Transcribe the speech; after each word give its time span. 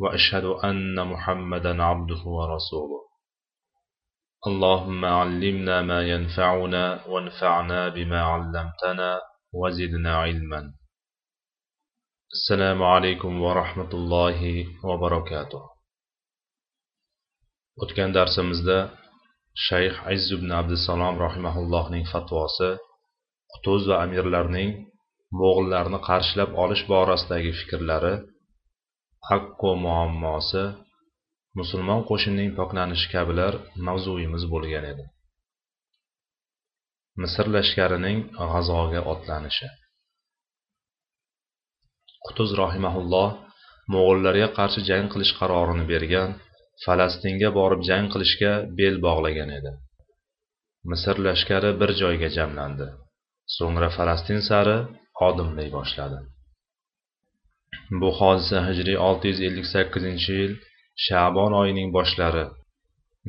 وأشهد 0.00 0.44
أن 0.44 1.06
محمدا 1.12 1.82
عبده 1.82 2.22
ورسوله 2.36 3.00
اللهم 4.46 5.04
علمنا 5.04 5.82
ما 5.82 6.00
ينفعنا 6.08 6.84
وانفعنا 7.06 7.88
بما 7.88 8.20
علمتنا 8.22 9.20
وزدنا 9.52 10.16
علما 10.16 10.60
السلام 12.32 12.82
عليكم 12.82 13.32
ورحمة 13.46 13.90
الله 13.98 14.40
وبركاته 14.84 15.62
o'tgan 17.82 18.10
darsimizda 18.16 18.78
shayx 19.66 19.94
izz 20.14 20.26
ibn 20.36 20.50
abdusalom 20.60 21.14
rahimaullohning 21.24 22.04
fatvosi 22.12 22.70
qutuz 23.52 23.82
va 23.90 23.96
amirlarning 24.04 24.70
mo'g'illarni 25.40 25.98
qarshilab 26.08 26.50
olish 26.64 26.84
borasidagi 26.92 27.52
fikrlari 27.60 28.14
haqqu 29.29 29.69
muammosi 29.85 30.63
musulmon 31.59 32.01
qo'shinining 32.09 32.51
poklanishi 32.59 33.07
kabilar 33.15 33.53
mavzuyimiz 33.87 34.43
bo'lgan 34.53 34.85
edi. 34.91 35.05
Misr 37.21 37.45
lashkarining 37.55 38.19
g'azoga 38.51 39.01
otlanishi. 39.13 39.67
Qutuz 42.25 42.49
rohimahulloh 42.61 43.29
mo'g'ullarga 43.93 44.47
qarshi 44.57 44.81
jang 44.89 45.05
qilish 45.13 45.33
qarorini 45.39 45.85
bergan 45.91 46.29
falastinga 46.85 47.49
borib 47.59 47.81
jang 47.89 48.05
qilishga 48.13 48.53
bel 48.79 48.95
bog'lagan 49.05 49.49
edi. 49.59 49.71
Misr 50.91 51.15
lashkari 51.27 51.71
bir 51.81 51.91
joyga 52.01 52.29
jamlandi. 52.37 52.87
So'ngra 53.57 53.89
falastin 53.97 54.39
sari 54.49 54.77
odimlay 55.27 55.69
boshladi. 55.77 56.19
Bu 57.99 58.09
hodisa 58.19 58.59
hijriy 58.67 58.97
658 58.97 60.29
yil 60.39 60.53
shabon 61.05 61.51
oyining 61.61 61.89
boshlari. 61.97 62.45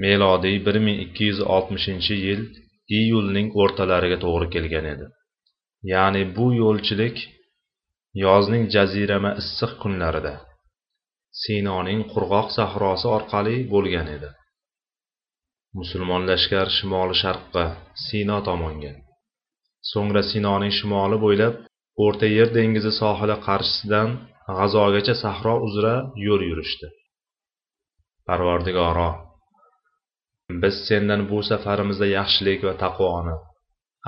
Melodiy 0.03 0.57
1260 0.67 2.11
yil 2.27 2.43
iyulning 2.99 3.49
o'rtalariga 3.63 4.19
to'g'ri 4.25 4.49
kelgan 4.55 4.87
edi. 4.95 5.07
Ya'ni 5.93 6.23
bu 6.37 6.47
yo'lchilik 6.63 7.17
yozning 8.25 8.65
jazirama 8.75 9.31
issiq 9.43 9.73
kunlarida 9.83 10.35
sinoning 11.43 12.01
qurg'oq 12.13 12.49
sahrosi 12.57 13.07
orqali 13.17 13.57
bo'lgan 13.73 14.09
edi. 14.17 14.31
Musulmon 15.79 16.23
lashkar 16.31 16.67
shimoli 16.77 17.15
sharqqa 17.23 17.65
sino 18.07 18.39
tomonga. 18.49 18.93
So'ngra 19.91 20.23
sinoning 20.33 20.73
shimoli 20.79 21.17
bo'ylab 21.25 21.55
o'rta 22.05 22.27
yer 22.37 22.49
dengizi 22.59 22.93
sohili 23.01 23.37
qarshisidan 23.47 24.09
g'azogacha 24.59 25.15
sahro 25.25 25.55
uzra 25.67 25.95
yo'l 26.27 26.43
yurishdi. 26.51 26.89
Parvardigoro 28.29 29.11
biz 30.63 30.75
sendan 30.89 31.21
bu 31.31 31.39
safarimizda 31.51 32.07
yaxshilik 32.19 32.61
va 32.69 32.75
taqvoni 32.85 33.35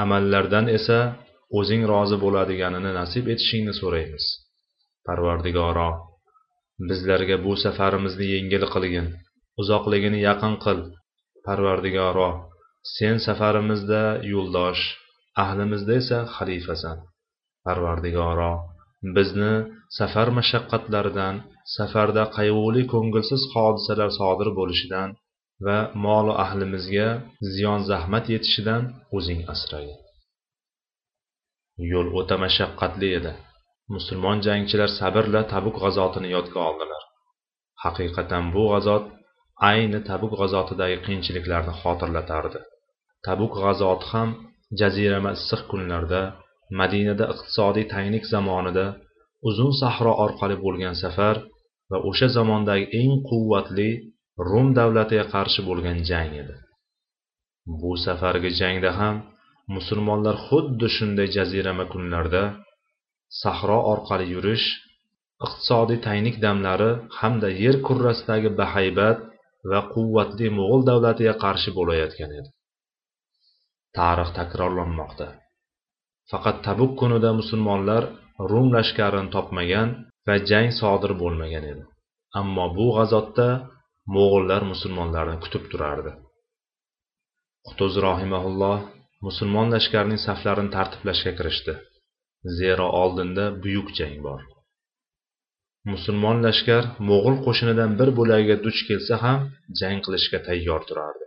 amallardan 0.03 0.67
esa 0.79 0.99
o'zing 1.59 1.83
rozi 1.93 2.17
bo'ladiganini 2.25 2.91
nasib 3.01 3.25
etishingni 3.35 3.75
so'raymiz. 3.81 4.25
Parvardigoro 5.07 5.91
bizlarga 6.89 7.37
bu 7.47 7.53
safarimizni 7.65 8.27
yengil 8.35 8.65
qilgin 8.75 9.07
uzoqligini 9.61 10.19
yaqin 10.29 10.55
qil. 10.65 10.81
Parvardigoro 11.47 12.31
sen 12.97 13.17
safarimizda 13.27 14.03
yo'ldosh 14.33 14.83
ahlimizda 15.45 15.93
esa 16.03 16.19
xalifasan. 16.37 16.99
Parvardigoro 17.67 18.53
bizni 19.17 19.53
safar 19.99 20.29
mashaqqatlaridan 20.39 21.35
safarda 21.77 22.25
qayg'uli 22.37 22.83
ko'ngilsiz 22.93 23.43
hodisalar 23.53 24.11
sodir 24.19 24.49
bo'lishidan 24.59 25.09
va 25.67 25.79
molu 26.05 26.33
ahlimizga 26.45 27.09
ziyon 27.55 27.81
zahmat 27.91 28.25
yetishidan 28.35 28.83
o'zing 29.17 29.41
asragin 29.55 29.99
yo'l 31.93 32.09
o'ta 32.21 32.37
mashaqqatli 32.45 33.09
edi. 33.19 33.33
Musulmon 33.95 34.39
jangchilar 34.47 34.91
sabrla 35.01 35.41
tabuk 35.53 35.77
g'azotini 35.83 36.29
yodga 36.37 36.61
oldilar. 36.69 37.03
Haqiqatan 37.85 38.45
bu 38.55 38.65
g'azot 38.73 39.05
ayni 39.71 40.01
tabuk 40.11 40.33
g'azotidagi 40.41 40.97
qiyinchiliklarni 41.05 41.75
xotirlatardi. 41.81 42.61
Tabuk 43.27 43.53
g'azoti 43.63 44.07
ham 44.13 44.29
jazirama 44.81 45.31
issiq 45.39 45.63
kunlarda 45.71 46.23
madinada 46.81 47.25
iqtisodiy 47.33 47.87
tanglik 47.95 48.25
zamonida 48.35 48.87
uzun 49.49 49.73
sahro 49.81 50.13
orqali 50.25 50.57
bo'lgan 50.65 50.95
safar 51.03 51.37
va 51.91 51.99
o'sha 52.09 52.29
zamondagi 52.39 52.87
eng 53.01 53.13
quvvatli 53.29 53.91
rum 54.49 54.69
davlatiga 54.79 55.25
qarshi 55.35 55.61
bo'lgan 55.69 55.99
jang 56.11 56.31
edi. 56.43 56.55
Bu 57.81 57.93
safargi 58.07 58.51
jangda 58.61 58.91
ham 59.01 59.17
musulmonlar 59.77 60.37
xuddi 60.47 60.87
shunday 60.97 61.29
jazirama 61.37 61.85
kunlarda 61.93 62.43
sahro 63.43 63.79
orqali 63.93 64.27
yurish 64.35 64.67
iqtisodiy 65.47 65.99
tanglik 66.07 66.37
damlari 66.45 66.91
hamda 67.19 67.49
yer 67.63 67.77
kurrasidagi 67.87 68.51
bahaybat 68.61 69.19
va 69.71 69.81
quvvatli 69.95 70.47
mo'g'ul 70.59 70.83
davlatiga 70.91 71.35
qarshi 71.45 71.71
bo'layotgan 71.79 72.31
edi. 72.39 72.51
Tarix 73.97 74.31
takrorlanmoqda. 74.39 75.27
Faqat 76.31 76.57
tabuk 76.67 76.93
kunida 77.01 77.31
musulmonlar 77.41 78.03
rum 78.51 78.67
lashkarini 78.77 79.31
topmagan 79.37 79.89
va 80.27 80.35
jang 80.51 80.69
sodir 80.81 81.13
bo'lmagan 81.23 81.65
edi. 81.73 81.85
Ammo 82.41 82.67
bu 82.77 82.87
g'azotda 82.97 83.49
mo'g'ullar 84.15 84.63
musulmonlarni 84.73 85.37
kutib 85.45 85.65
turardi. 85.73 86.13
Qutuz 87.69 87.93
rohimaulloh 88.07 88.79
musulmon 89.27 89.69
lashkarining 89.75 90.21
saflarini 90.27 90.71
tartiblashga 90.77 91.33
kirishdi. 91.39 91.75
Zero 92.59 92.87
oldinda 93.03 93.45
buyuk 93.63 93.89
jang 93.99 94.17
bor. 94.27 94.41
Musulmon 95.93 96.39
lashkar 96.47 96.85
mo'g'ul 97.09 97.37
qo'shinidan 97.47 97.91
bir 98.01 98.09
bo'lagiga 98.19 98.57
duch 98.67 98.81
kelsa 98.89 99.15
ham 99.25 99.39
jang 99.81 99.99
qilishga 100.05 100.39
tayyor 100.49 100.81
turardi. 100.89 101.25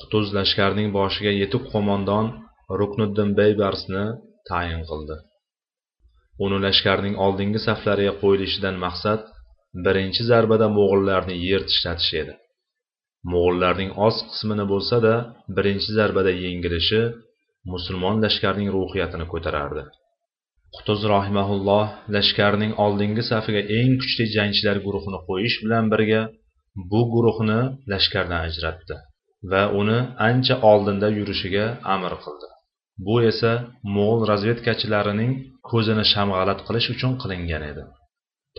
Qutuz 0.00 0.26
lashkarining 0.36 0.88
boshiga 0.98 1.32
yetuk 1.42 1.64
qo'mondon 1.72 2.26
rukniddin 2.80 3.30
beybarsni 3.38 4.04
tayin 4.48 4.82
qildi. 4.90 5.16
Uni 6.44 6.58
lashkarning 6.66 7.16
oldingi 7.24 7.60
saflariga 7.68 8.14
qo'yilishidan 8.22 8.76
maqsad 8.84 9.20
birinchi 9.84 10.22
zarbada 10.30 10.66
mo'g'ullarni 10.78 11.36
yer 11.48 11.62
tishlatish 11.70 12.12
edi. 12.22 12.32
Mo'g'ullarning 13.32 13.90
oz 14.06 14.16
qismini 14.30 14.64
bo'lsa 14.72 14.96
da 15.06 15.14
birinchi 15.56 15.90
zarbada 15.98 16.32
yengilishi 16.44 17.02
musulmon 17.72 18.16
lashkarning 18.24 18.68
ruhiyatini 18.76 19.26
ko'tarardi. 19.32 19.82
Qutuz 20.76 21.00
rohimaulloh 21.12 21.86
lashkarning 22.14 22.72
oldingi 22.84 23.22
safiga 23.30 23.62
eng 23.78 23.92
kuchli 24.02 24.24
jangchilar 24.36 24.76
guruhini 24.86 25.18
qo'yish 25.28 25.56
bilan 25.64 25.84
birga 25.92 26.20
bu 26.90 27.00
guruhni 27.14 27.60
lashkardan 27.92 28.40
ajratdi 28.48 28.96
va 29.50 29.62
uni 29.80 29.98
ancha 30.28 30.54
oldinda 30.70 31.08
yurishiga 31.18 31.66
amr 31.94 32.12
qildi. 32.24 32.51
Bu 33.06 33.16
esa 33.30 33.52
mo'g'ul 33.94 34.22
razvedkachilarining 34.30 35.32
ko'zini 35.70 36.04
shamg'alat 36.12 36.60
qilish 36.66 36.88
uchun 36.94 37.12
qilingan 37.22 37.62
edi. 37.70 37.82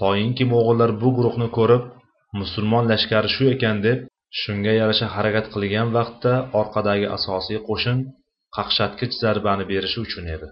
Toyinki 0.01 0.43
mo'g'ullar 0.53 0.91
bu 1.01 1.09
guruhni 1.17 1.47
ko'rib 1.57 1.83
musulmon 2.39 2.83
lashkari 2.91 3.29
shu 3.35 3.43
ekan 3.55 3.77
deb 3.87 3.99
shunga 4.41 4.73
yarasha 4.81 5.07
harakat 5.15 5.45
qilgan 5.53 5.89
vaqtda 5.97 6.33
orqadagi 6.61 7.07
asosiy 7.17 7.59
qo'shin 7.69 7.97
qaqshatkich 8.55 9.13
zarbani 9.21 9.65
berishi 9.71 9.99
uchun 10.05 10.25
edi. 10.35 10.47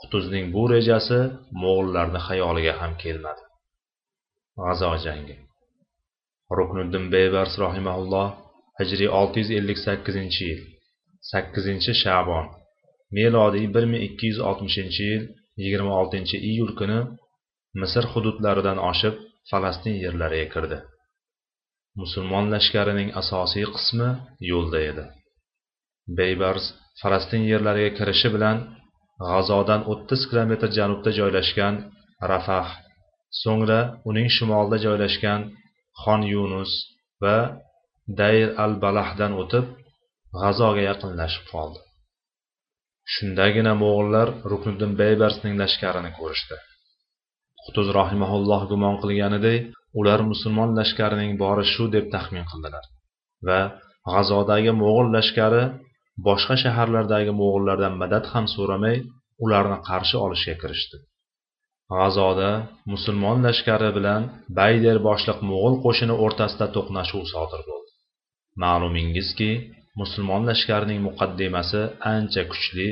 Qutuzning 0.00 0.46
bu 0.54 0.62
rejasi 0.74 1.20
mo'g'ullarni 1.62 2.20
xayoliga 2.28 2.74
ham 2.80 2.92
kelmadi. 3.02 3.42
G'azo 4.62 4.92
jangi. 5.06 5.36
Rukniddin 6.58 7.04
bebars 7.14 7.52
rohimaulloh 7.62 8.28
hijriy 8.78 9.10
658 9.22 10.40
yil 10.48 10.60
8 11.32 11.94
shabon. 12.02 12.46
Melodiy 13.16 13.66
1260 13.76 15.00
yil 15.10 15.22
26 15.56 16.36
iyul 16.50 16.72
kuni 16.78 16.98
misr 17.80 18.04
hududlaridan 18.12 18.78
oshib 18.90 19.14
falastin 19.50 19.96
yerlariga 20.04 20.48
kirdi. 20.54 20.78
Musulmon 22.00 22.46
lashkarining 22.54 23.10
asosiy 23.20 23.66
qismi 23.74 24.08
yo'lda 24.50 24.80
edi. 24.90 25.04
Beybars 26.18 26.64
falastin 27.00 27.42
yerlariga 27.52 27.90
kirishi 27.98 28.28
bilan 28.34 28.56
g'azodan 29.28 29.82
o'ttiz 29.92 30.20
kilometr 30.30 30.68
janubda 30.78 31.10
joylashgan 31.18 31.74
rafah 32.30 32.68
so'ngra 33.42 33.80
uning 34.10 34.28
shimolida 34.36 34.78
joylashgan 34.86 35.40
xon 36.02 36.20
yunus 36.32 36.72
va 37.22 37.36
dayr 38.20 38.48
al 38.64 38.72
balahdan 38.84 39.32
o'tib 39.42 39.64
g'azoga 40.40 40.82
yaqinlashib 40.90 41.44
qoldi. 41.52 41.80
Shundagina 43.14 43.72
mo'g'ullar 43.82 44.28
rukniddin 44.52 44.92
Baybarsning 45.00 45.54
lashkarini 45.62 46.10
ko'rishdi. 46.18 46.56
Qutuz 47.64 47.88
rahimaulloh 47.98 48.62
gumon 48.70 48.96
qilganiday 49.02 49.58
ular 50.00 50.20
musulmon 50.30 50.70
lashkarining 50.78 51.32
bori 51.42 51.64
shu 51.72 51.84
deb 51.94 52.06
taxmin 52.14 52.44
qildilar 52.50 52.84
va 53.48 53.60
g'azodagi 54.12 54.72
mo'g'ul 54.82 55.08
lashkari 55.16 55.62
boshqa 56.28 56.54
shaharlardagi 56.62 57.32
mo'g'ullardan 57.40 57.94
madad 58.02 58.24
ham 58.32 58.46
so'ramay 58.54 58.96
ularni 59.44 59.78
qarshi 59.88 60.16
olishga 60.24 60.54
kirishdi. 60.62 60.96
G'azoda 61.96 62.50
musulmon 62.92 63.38
lashkari 63.46 63.90
bilan 63.96 64.22
bayder 64.58 64.96
boshliq 65.08 65.38
mo'g'ul 65.50 65.74
qo'shini 65.84 66.14
o'rtasida 66.24 66.66
to'qnashuv 66.76 67.22
sodir 67.32 67.60
bo'ldi. 67.68 67.90
Ma'lumingizki 68.64 69.50
musulmon 70.00 70.42
lashkarining 70.50 71.00
muqaddimasi 71.08 71.80
ancha 72.14 72.42
kuchli 72.50 72.88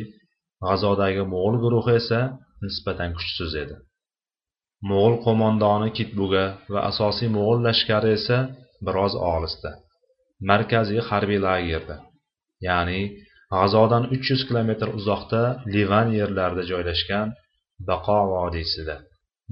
g'azodagi 0.67 1.23
mo'g'ul 1.33 1.57
guruhi 1.65 1.93
esa 2.01 2.21
nisbatan 2.65 3.11
kuchsiz 3.19 3.53
edi. 3.63 3.77
Mo'g'ul 4.89 5.17
qo'mondoni 5.25 5.89
kitbuga 5.99 6.45
va 6.73 6.81
asosiy 6.91 7.29
mo'g'ul 7.37 7.59
lashkari 7.67 8.11
esa 8.19 8.39
biroz 8.87 9.13
olisda 9.35 9.71
markaziy 10.51 11.01
harbiy 11.09 11.41
lagerda 11.47 11.97
ya'ni 12.67 13.01
g'azodan 13.55 14.05
300 14.15 14.47
kilometr 14.49 14.89
uzoqda 14.99 15.43
livan 15.75 16.09
yerlarida 16.19 16.65
joylashgan 16.71 17.29
baqo 17.89 18.19
vodiysida 18.35 18.97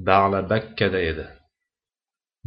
bag'la 0.09 0.41
bakkada 0.52 1.00
edi. 1.11 1.26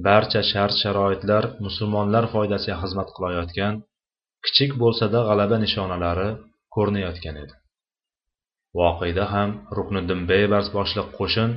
Barcha 0.05 0.41
shart 0.51 0.75
sharoitlar 0.81 1.43
musulmonlar 1.65 2.25
foydasiga 2.33 2.77
xizmat 2.83 3.09
qilayotgan 3.15 3.73
kichik 4.45 4.71
bo'lsada 4.81 5.19
g'alaba 5.27 5.57
nishonalari 5.65 6.29
ko'rinayotgan 6.75 7.35
edi. 7.43 7.55
Voqeda 8.79 9.25
ham 9.33 9.49
rukniddin 9.77 10.21
beybars 10.31 10.67
boshliq 10.77 11.07
qo'shin 11.19 11.49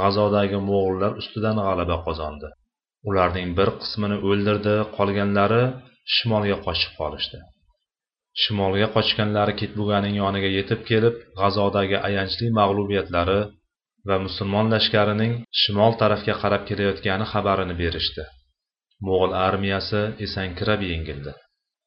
g'azodagi 0.00 0.58
mo'g'ullar 0.68 1.12
ustidan 1.20 1.56
g'alaba 1.66 1.96
qozondi. 2.06 2.48
Ularning 3.08 3.48
bir 3.58 3.68
qismini 3.80 4.16
o'ldirdi 4.28 4.74
qolganlari 4.96 5.62
shimolga 6.14 6.56
qochib 6.66 6.92
qolishdi. 7.00 7.38
Shimolga 8.42 8.88
qochganlari 8.96 9.54
ketbuganing 9.60 10.14
yoniga 10.22 10.50
yetib 10.58 10.80
kelib 10.90 11.14
g'azodagi 11.40 11.96
ayanchli 12.08 12.46
mag'lubiyatlari 12.58 13.40
va 14.08 14.16
musulmon 14.26 14.66
lashkarining 14.74 15.32
shimol 15.60 15.92
tarafga 16.02 16.34
qarab 16.42 16.62
kelayotgani 16.68 17.26
xabarini 17.32 17.74
berishdi. 17.82 18.24
Mo'g'ul 19.06 19.32
armiyasi 19.46 20.02
esankirab 20.26 20.80
yengildi. 20.92 21.32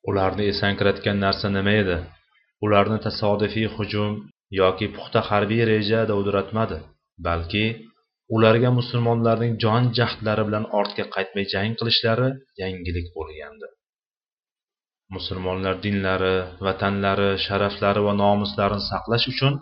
Ularni 0.09 0.45
esankiratgan 0.53 1.17
narsa 1.25 1.47
nima 1.57 1.73
edi? 1.83 1.97
Ularni 2.65 2.97
tasodifiy 3.07 3.67
hujum 3.75 4.11
yoki 4.61 4.87
puxta 4.95 5.19
harbiy 5.29 5.63
reja 5.71 5.99
dovdiratmadi 6.11 6.77
balki 7.27 7.65
ularga 8.35 8.69
musulmonlarning 8.79 9.53
jon 9.63 9.83
jahdlari 9.97 10.43
bilan 10.49 10.65
ortga 10.79 11.05
qaytmay 11.15 11.45
jang 11.53 11.71
qilishlari 11.79 12.29
yangilik 12.61 13.07
bo'lgandi. 13.17 13.67
Musulmonlar 15.15 15.75
dinlari 15.85 16.35
vatanlari 16.65 17.31
sharaflari 17.45 18.01
va 18.07 18.13
nomuslarini 18.23 18.83
saqlash 18.91 19.25
uchun 19.33 19.53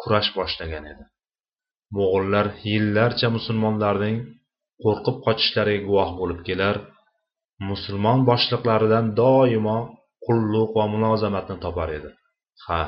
kurash 0.00 0.30
boshlagan 0.38 0.84
edi. 0.92 1.04
Mo'g'ullar 1.96 2.46
yillarcha 2.70 3.28
musulmonlarning 3.36 4.16
qo'rqib 4.84 5.16
qochishlariga 5.26 5.86
guvoh 5.88 6.10
bo'lib 6.20 6.40
kelar 6.48 6.76
musulmon 7.68 8.20
boshliqlaridan 8.30 9.06
doimo 9.20 9.78
qulluq 10.26 10.70
va 10.78 10.84
mulozamatni 10.94 11.56
topar 11.64 11.88
edi. 11.98 12.10
Ha 12.66 12.80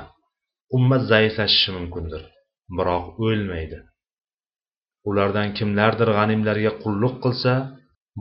ummat 0.77 1.03
zaiflashishi 1.13 1.71
mumkindir 1.77 2.23
biroq 2.77 3.05
o'lmaydi. 3.27 3.79
Ulardan 5.09 5.49
kimlardir 5.59 6.09
g'animlarga 6.19 6.73
qulluq 6.83 7.15
qilsa 7.25 7.55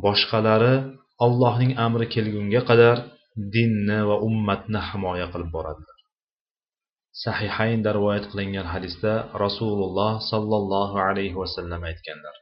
boshqalari 0.06 0.75
allohning 1.25 1.72
amri 1.86 2.06
kelgunga 2.16 2.62
qadar 2.69 2.98
dinni 3.56 4.00
va 4.10 4.16
ummatni 4.28 4.80
himoya 4.90 5.28
qilib 5.34 5.50
boradilar. 5.56 5.98
Sahihaynda 7.24 7.90
rivoyat 7.98 8.25
qilingan 8.31 8.68
hadisda 8.74 9.13
rasululloh 9.44 10.12
sollallohu 10.31 10.98
alayhi 11.07 11.38
vasallam 11.42 11.81
aytganlar 11.92 12.36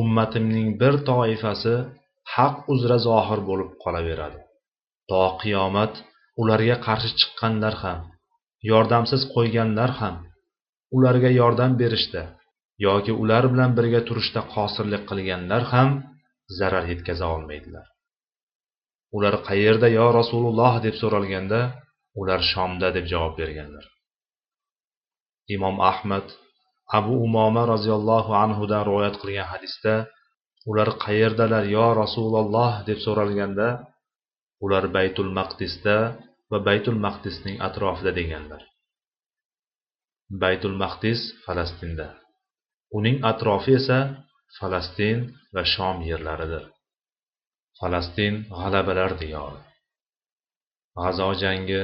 ummatimning 0.00 0.68
bir 0.80 0.94
toifasi 1.10 1.74
haq 2.34 2.56
uzra 2.72 2.98
zohir 3.06 3.40
bo'lib 3.48 3.70
qolaveradi. 3.84 4.40
To 5.10 5.22
qiyomat 5.42 5.92
ularga 6.42 6.76
qarshi 6.86 7.10
chiqqanlar 7.20 7.74
ham 7.84 7.98
yordamsiz 8.70 9.22
qo'yganlar 9.34 9.90
ham 10.00 10.16
ularga 10.96 11.30
yordam 11.40 11.72
berishda 11.80 12.22
yoki 12.86 13.12
ular 13.22 13.44
bilan 13.52 13.70
birga 13.78 14.00
turishda 14.08 14.40
qosirlik 14.54 15.02
qilganlar 15.10 15.62
ham 15.72 15.88
zarar 16.58 16.84
yetkaza 16.92 17.26
olmaydilar. 17.36 17.86
Ular 19.16 19.34
qayerda 19.48 19.88
yo 19.98 20.06
rasululloh 20.18 20.74
deb 20.86 20.94
so'ralganda 21.02 21.60
ular 22.20 22.40
shomda 22.52 22.88
deb 22.96 23.04
javob 23.12 23.34
berganlar. 23.40 23.84
Imom 25.54 25.76
ahmad 25.92 26.26
abu 26.98 27.14
umoma 27.26 27.62
roziyallohu 27.72 28.32
anhudan 28.44 28.82
rivoyat 28.88 29.16
qilgan 29.22 29.48
hadisda 29.52 29.94
ular 30.70 30.90
qayerdalar 31.04 31.64
yo 31.76 31.86
rasululloh 32.02 32.72
deb 32.88 32.98
so'ralganda 33.04 33.68
ular 34.64 34.84
baytul 34.96 35.30
maqdisda 35.38 35.96
va 36.50 36.58
baytul 36.68 36.98
maqdisning 37.06 37.56
atrofida 37.68 38.12
deganlar. 38.18 38.62
Baytul 40.42 40.74
maqdis 40.82 41.20
falastinda. 41.44 42.08
Uning 42.98 43.16
atrofi 43.30 43.72
esa 43.80 43.98
falastin 44.58 45.18
va 45.54 45.62
shom 45.74 45.96
yerlaridir. 46.10 46.64
Falastin 47.78 48.34
g'alabalar 48.58 49.12
diyori. 49.22 49.60
G'azo 50.98 51.30
jangi 51.42 51.82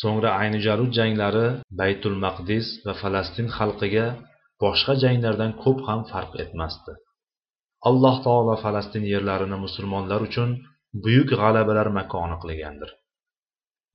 so'ngra 0.00 0.30
ayni 0.40 0.58
jarud 0.66 0.90
janglari 0.98 1.48
baytul 1.80 2.16
maqdis 2.26 2.66
va 2.86 2.92
falastin 3.02 3.48
xalqiga 3.56 4.06
boshqa 4.62 4.92
janglardan 5.02 5.52
ko'p 5.62 5.78
ham 5.88 6.00
farq 6.10 6.32
etmasdi. 6.44 6.92
Alloh 7.88 8.16
taolo 8.26 8.54
falastin 8.64 9.04
yerlarini 9.12 9.56
musulmonlar 9.64 10.20
uchun 10.28 10.50
buyuk 11.04 11.28
g'alabalar 11.40 11.88
makoni 11.98 12.36
qilgandir. 12.42 12.90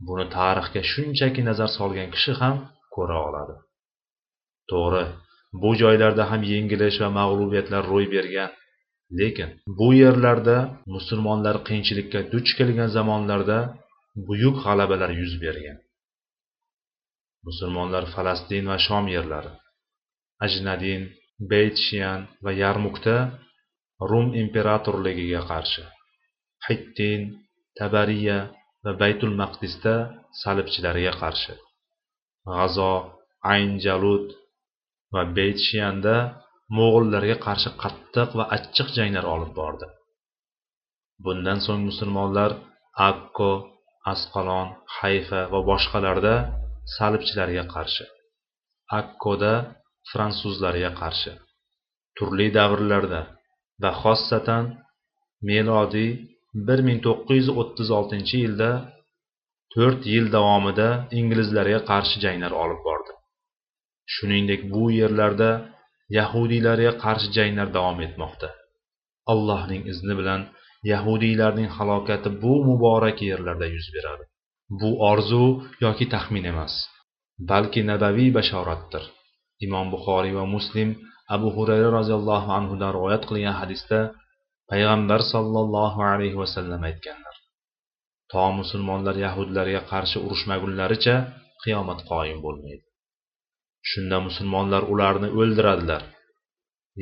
Buni 0.08 0.26
tarixga 0.38 0.82
shunchaki 0.92 1.42
nazar 1.50 1.70
solgan 1.78 2.10
kishi 2.16 2.34
ham 2.42 2.56
ko'ra 2.96 3.18
oladi. 3.28 3.56
To'g'ri 4.72 5.04
bu 5.62 5.70
joylarda 5.82 6.24
ham 6.32 6.42
yengilish 6.54 6.98
va 7.04 7.10
mag'lubiyatlar 7.20 7.84
ro'y 7.92 8.08
bergan. 8.16 8.52
Lekin 9.20 9.50
bu 9.80 9.88
yerlarda 10.02 10.58
musulmonlar 10.96 11.56
qiyinchilikka 11.68 12.20
duch 12.34 12.50
kelgan 12.58 12.90
zamonlarda 12.98 13.60
buyuk 14.28 14.56
g'alabalar 14.66 15.12
yuz 15.22 15.34
bergan. 15.44 15.78
Musulmonlar 17.48 18.04
falastin 18.14 18.64
va 18.72 18.78
shom 18.88 19.06
yerlari 19.16 19.52
ajnadin 20.46 21.02
beyt 21.52 21.76
shiyan 21.86 22.20
va 22.44 22.52
yarmukda 22.64 23.16
rum 24.10 24.28
imperatorligiga 24.44 25.42
qarshi. 25.52 25.84
Hittin 26.66 27.22
tabariya 27.78 28.38
va 28.84 28.92
baytul 29.02 29.34
maqdisda 29.42 29.96
salibchilarga 30.42 31.14
qarshi. 31.22 31.54
G'azo 32.52 32.94
ayn 33.54 33.72
jalut 33.86 34.28
va 35.14 35.22
beyt 35.38 35.58
shiyanda 35.68 36.16
mo'g'ullarga 36.78 37.38
qarshi 37.46 37.70
qattiq 37.84 38.30
va 38.40 38.46
achchiq 38.56 38.88
janglar 38.98 39.26
olib 39.34 39.52
bordi. 39.60 39.88
Bundan 41.24 41.60
so'ng 41.66 41.82
musulmonlar 41.90 42.52
akko 43.10 43.52
asqalon 44.14 44.68
hayfa 44.98 45.42
va 45.54 45.60
boshqalarda 45.70 46.36
salibchilarga 46.96 47.64
qarshi 47.74 48.06
akkoda 49.00 49.54
fransuzlarga 50.12 50.92
qarshi 51.02 51.32
turli 52.18 52.48
davrlarda 52.58 53.22
va 53.82 53.92
xossatan 54.02 54.64
melodiy 55.50 56.12
1936 56.54 58.38
yilda 58.44 58.72
4 59.76 60.06
yil 60.14 60.26
davomida 60.36 60.90
inglizlarga 61.20 61.80
qarshi 61.92 62.18
janglar 62.24 62.54
olib 62.64 62.82
bordi. 62.88 63.14
Shuningdek 64.14 64.62
bu 64.74 64.84
yerlarda 65.00 65.52
yahudiylarga 66.18 66.92
qarshi 67.04 67.30
janglar 67.38 67.68
davom 67.78 68.00
etmoqda. 68.08 68.50
Allohning 69.34 69.84
izni 69.92 70.14
bilan 70.20 70.42
yahudiylarning 70.92 71.70
halokati 71.78 72.30
bu 72.44 72.54
muborak 72.68 73.18
yerlarda 73.30 73.68
yuz 73.76 73.88
beradi. 73.96 74.24
Bu 74.80 74.90
orzu 75.10 75.46
yoki 75.86 76.06
taxmin 76.14 76.46
emas 76.52 76.74
balki 77.52 77.82
nabaviy 77.92 78.30
bashoratdir. 78.38 79.04
Imom 79.66 79.88
buxoriy 79.94 80.34
va 80.40 80.46
muslim 80.56 80.90
abu 81.36 81.48
hurayra 81.58 81.90
roziyallohu 82.00 82.50
anhudan 82.60 82.92
rivoyat 82.98 83.24
qilgan 83.30 83.56
hadisda 83.62 84.00
payg'ambar 84.72 85.22
sollallohu 85.34 86.00
alayhi 86.12 86.38
vasallam 86.44 86.82
aytganlar 86.90 87.36
to 88.32 88.44
musulmonlar 88.60 89.16
yahudlarga 89.26 89.82
qarshi 89.92 90.18
urushmagunlaricha 90.26 91.16
qiyomat 91.64 92.00
qoyim 92.12 92.40
bo'lmaydi. 92.46 92.86
Shunda 93.90 94.18
musulmonlar 94.28 94.84
ularni 94.94 95.30
o'ldiradilar. 95.40 96.04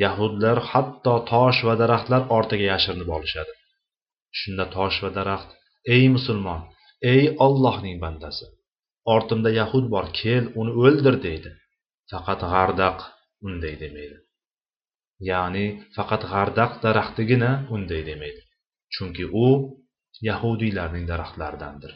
Yahudlar 0.04 0.58
hatto 0.72 1.14
tosh 1.32 1.60
va 1.68 1.76
daraxtlar 1.82 2.22
ortiga 2.38 2.66
yashirinib 2.74 3.10
olishadi. 3.18 3.54
Shunda 4.40 4.66
tosh 4.76 4.98
va 5.04 5.10
daraxt 5.20 5.50
ey 5.96 6.04
musulmon 6.16 6.62
ey 7.14 7.24
ollohning 7.46 7.98
bandasi 8.04 8.46
ortimda 9.16 9.50
yahud 9.60 9.86
bor 9.94 10.06
kel 10.20 10.44
uni 10.60 10.72
o'ldir 10.86 11.16
deydi. 11.26 11.52
Faqat 12.12 12.42
g'ardaq 12.54 12.98
unday 13.48 13.76
demaydi. 13.84 14.18
Ya'ni 15.30 15.66
faqat 15.96 16.24
g'ardaq 16.32 16.72
daraxtigina 16.84 17.52
unday 17.76 18.02
demaydi. 18.10 18.42
Chunki 18.94 19.26
u 19.46 19.48
yahudiylarning 20.28 21.06
daraxtlaridandir. 21.12 21.94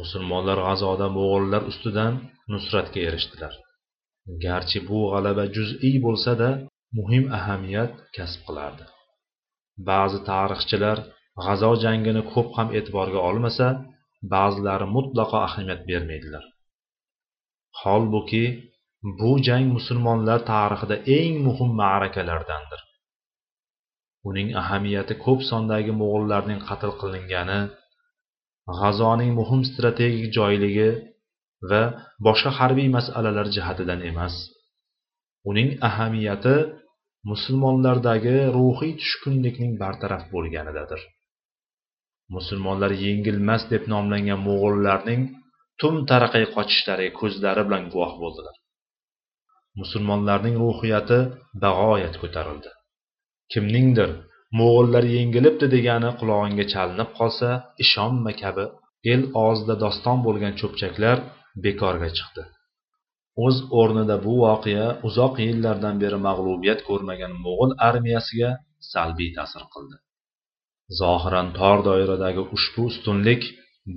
Musulmonlar 0.00 0.58
g'azoda 0.66 1.06
mo'g'ullar 1.16 1.62
ustidan 1.70 2.14
nusratga 2.52 3.00
erishdilar. 3.08 3.54
Garchi 4.44 4.80
bu 4.88 4.98
g'alaba 5.12 5.44
juz'iy 5.56 5.96
bo'lsa-da 6.06 6.50
muhim 6.98 7.24
ahamiyat 7.38 7.92
kasb 8.16 8.40
qilardi. 8.46 8.84
Ba'zi 9.88 10.18
tarixchilar 10.30 10.98
g'azo 11.44 11.72
jangini 11.84 12.22
ko'p 12.32 12.48
ham 12.56 12.68
e'tiborga 12.78 13.20
olmasa 13.28 13.66
ba'zilari 14.34 14.86
mutlaqo 14.96 15.36
ahamiyat 15.48 15.82
bermaydilar. 15.90 16.44
Holbuki 17.80 18.44
bu 19.18 19.30
jang 19.46 19.66
musulmonlar 19.76 20.40
tarixida 20.52 20.96
eng 21.18 21.34
muhim 21.46 21.70
ma'rakalardandir. 21.80 22.80
Uning 24.28 24.48
ahamiyati 24.62 25.14
ko'p 25.24 25.40
sondagi 25.50 25.92
mo'g'ullarning 26.00 26.60
qatl 26.68 26.92
qilingani 27.00 27.60
g'azoning 28.78 29.30
muhim 29.40 29.60
strategik 29.70 30.26
joyligi 30.36 30.90
va 31.70 31.82
boshqa 32.26 32.50
harbiy 32.58 32.88
masalalar 32.96 33.46
jihatidan 33.56 34.00
emas. 34.10 34.34
Uning 35.50 35.68
ahamiyati 35.88 36.56
musulmonlardagi 37.30 38.36
ruhiy 38.56 38.92
tushkunlikning 39.00 39.72
bartaraf 39.82 40.22
bo'lganidadir. 40.34 41.00
Musulmonlar 42.36 42.92
yengilmas 43.06 43.62
deb 43.72 43.82
nomlangan 43.92 44.40
mo'g'ullarning 44.48 45.20
tum 45.80 45.94
taraqay 46.10 46.44
qochishlariga 46.56 47.12
ko'zlari 47.20 47.62
bilan 47.68 47.84
guvoh 47.92 48.14
bo'ldilar. 48.22 48.56
Musulmonlarning 49.80 50.56
ruhiyati 50.62 51.18
bag'oyat 51.64 52.14
ko'tarildi. 52.22 52.70
Kimningdir 53.52 54.10
mo'g'ullar 54.58 55.04
yengilibdi 55.16 55.66
degani 55.76 56.10
qulog'ingga 56.20 56.64
chalinib 56.72 57.10
qolsa 57.18 57.48
ishonma 57.84 58.32
kabi 58.42 58.64
el 59.12 59.22
og'zida 59.44 59.74
doston 59.84 60.18
bo'lgan 60.26 60.54
cho'pchaklar 60.60 61.16
bekorga 61.64 62.10
chiqdi. 62.18 62.42
O'z 63.44 63.56
o'rnida 63.80 64.16
bu 64.26 64.34
voqea 64.46 64.86
uzoq 65.08 65.34
yillardan 65.46 65.96
beri 66.02 66.18
mag'lubiyat 66.28 66.80
ko'rmagan 66.88 67.32
mo'g'ul 67.44 67.72
armiyasiga 67.88 68.50
salbiy 68.92 69.30
ta'sir 69.38 69.64
qildi. 69.74 69.96
Zohiran 71.00 71.48
tor 71.58 71.78
doiradagi 71.88 72.42
ushbu 72.56 72.82
ustunlik 72.90 73.42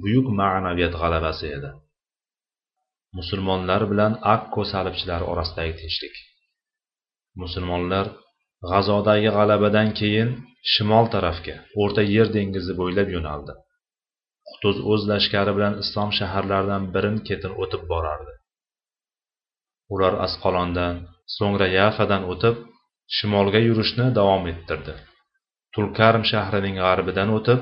buyuk 0.01 0.27
ma'naviyat 0.39 0.93
g'alabasi 1.01 1.47
edi. 1.57 1.69
Musulmonlar 3.17 3.81
bilan 3.91 4.13
akko 4.35 4.61
salibchilari 4.71 5.25
orasidagi 5.31 5.73
tinchlik. 5.81 6.15
Musulmonlar 7.41 8.05
g'azodagi 8.69 9.29
g'alabadan 9.37 9.89
keyin 9.99 10.29
shimol 10.73 11.05
tarafga 11.15 11.55
o'rta 11.81 12.01
yer 12.15 12.27
dengizi 12.35 12.73
bo'ylab 12.81 13.09
yo'naldi. 13.15 13.53
Qutuz 14.49 14.77
o'z 14.91 15.01
lashkari 15.11 15.51
bilan 15.57 15.73
islom 15.83 16.09
shaharlaridan 16.19 16.83
birin 16.93 17.17
ketin 17.27 17.53
o'tib 17.63 17.83
borardi. 17.91 18.33
Ular 19.93 20.13
asqalondan 20.25 20.95
so'ngra 21.37 21.67
yafadan 21.79 22.23
o'tib 22.33 22.55
shimolga 23.17 23.59
yurishni 23.67 24.07
davom 24.19 24.43
ettirdi. 24.53 24.93
Tulkarm 25.73 26.23
shahrining 26.31 26.75
g'arbidan 26.83 27.29
o'tib 27.37 27.59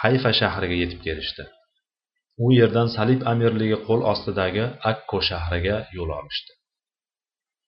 hayfa 0.00 0.30
shahriga 0.40 0.76
yetib 0.82 1.00
kelishdi. 1.06 1.44
U 2.44 2.46
yerdan 2.58 2.88
salib 2.96 3.20
amirligi 3.32 3.78
qo'l 3.86 4.02
ostidagi 4.12 4.64
akko 4.92 5.18
shahriga 5.28 5.76
yo'l 5.96 6.10
olishdi. 6.18 6.52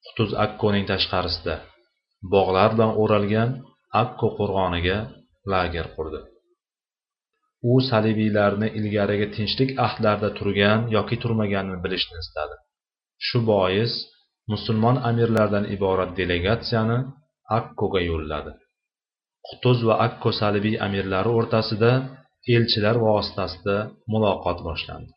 Qutuz 0.06 0.30
akkoning 0.47 0.85
tashqarisida 0.92 1.56
bog'lar 2.35 2.71
bilan 2.75 2.92
o'ralgan 3.02 3.50
akko 4.02 4.28
qo'rg'oniga 4.38 4.99
lager 5.52 5.87
qurdi. 5.97 6.21
U 7.71 7.75
salibiylarni 7.90 8.68
ilgarigi 8.78 9.26
tinchlik 9.37 9.71
ahdlarida 9.87 10.30
turgan 10.38 10.80
yoki 10.97 11.16
turmaganini 11.23 11.78
bilishni 11.85 12.16
istadi. 12.25 12.56
Shu 13.26 13.38
bois 13.52 13.92
musulmon 14.52 14.97
amirlardan 15.11 15.64
iborat 15.76 16.11
delegatsiyani 16.18 16.99
akkoga 17.59 18.00
yo'lladi. 18.11 18.52
Qutuz 19.49 19.78
va 19.88 19.94
akko 20.06 20.30
salibiy 20.40 20.76
amirlari 20.87 21.30
o'rtasida 21.38 21.90
elchilar 22.54 22.96
vositasida 23.06 23.76
muloqot 24.12 24.58
boshlandi. 24.68 25.12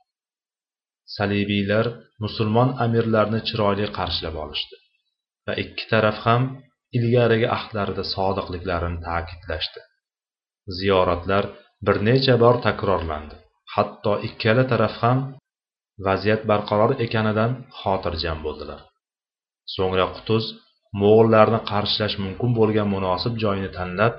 Salibiylar 1.18 1.86
musulmon 2.24 2.70
amirlarni 2.86 3.40
chiroyli 3.48 3.88
qarshilab 3.98 4.36
olishdi 4.44 4.76
va 5.48 5.54
ikki 5.64 5.86
taraf 5.92 6.18
ham 6.28 6.44
ilgarigi 6.98 7.48
ahdlarida 7.58 8.04
sodiqliklarini 8.16 9.00
ta'kidlashdi. 9.08 9.82
Ziyoratlar 10.78 11.44
bir 11.86 11.98
necha 12.08 12.36
bor 12.44 12.56
takrorlandi. 12.68 13.36
Hatto 13.76 14.14
ikkala 14.28 14.64
taraf 14.72 14.96
ham 15.04 15.20
vaziyat 16.08 16.42
barqaror 16.52 16.92
ekanidan 17.06 17.52
xotirjam 17.80 18.40
bo'ldilar. 18.46 18.82
So'ngra 19.76 20.06
qutuz 20.16 20.46
mo'g'ullarni 21.02 21.60
qarshilash 21.72 22.16
mumkin 22.26 22.52
bo'lgan 22.60 22.88
munosib 22.96 23.34
joyni 23.44 23.70
tanlab 23.78 24.14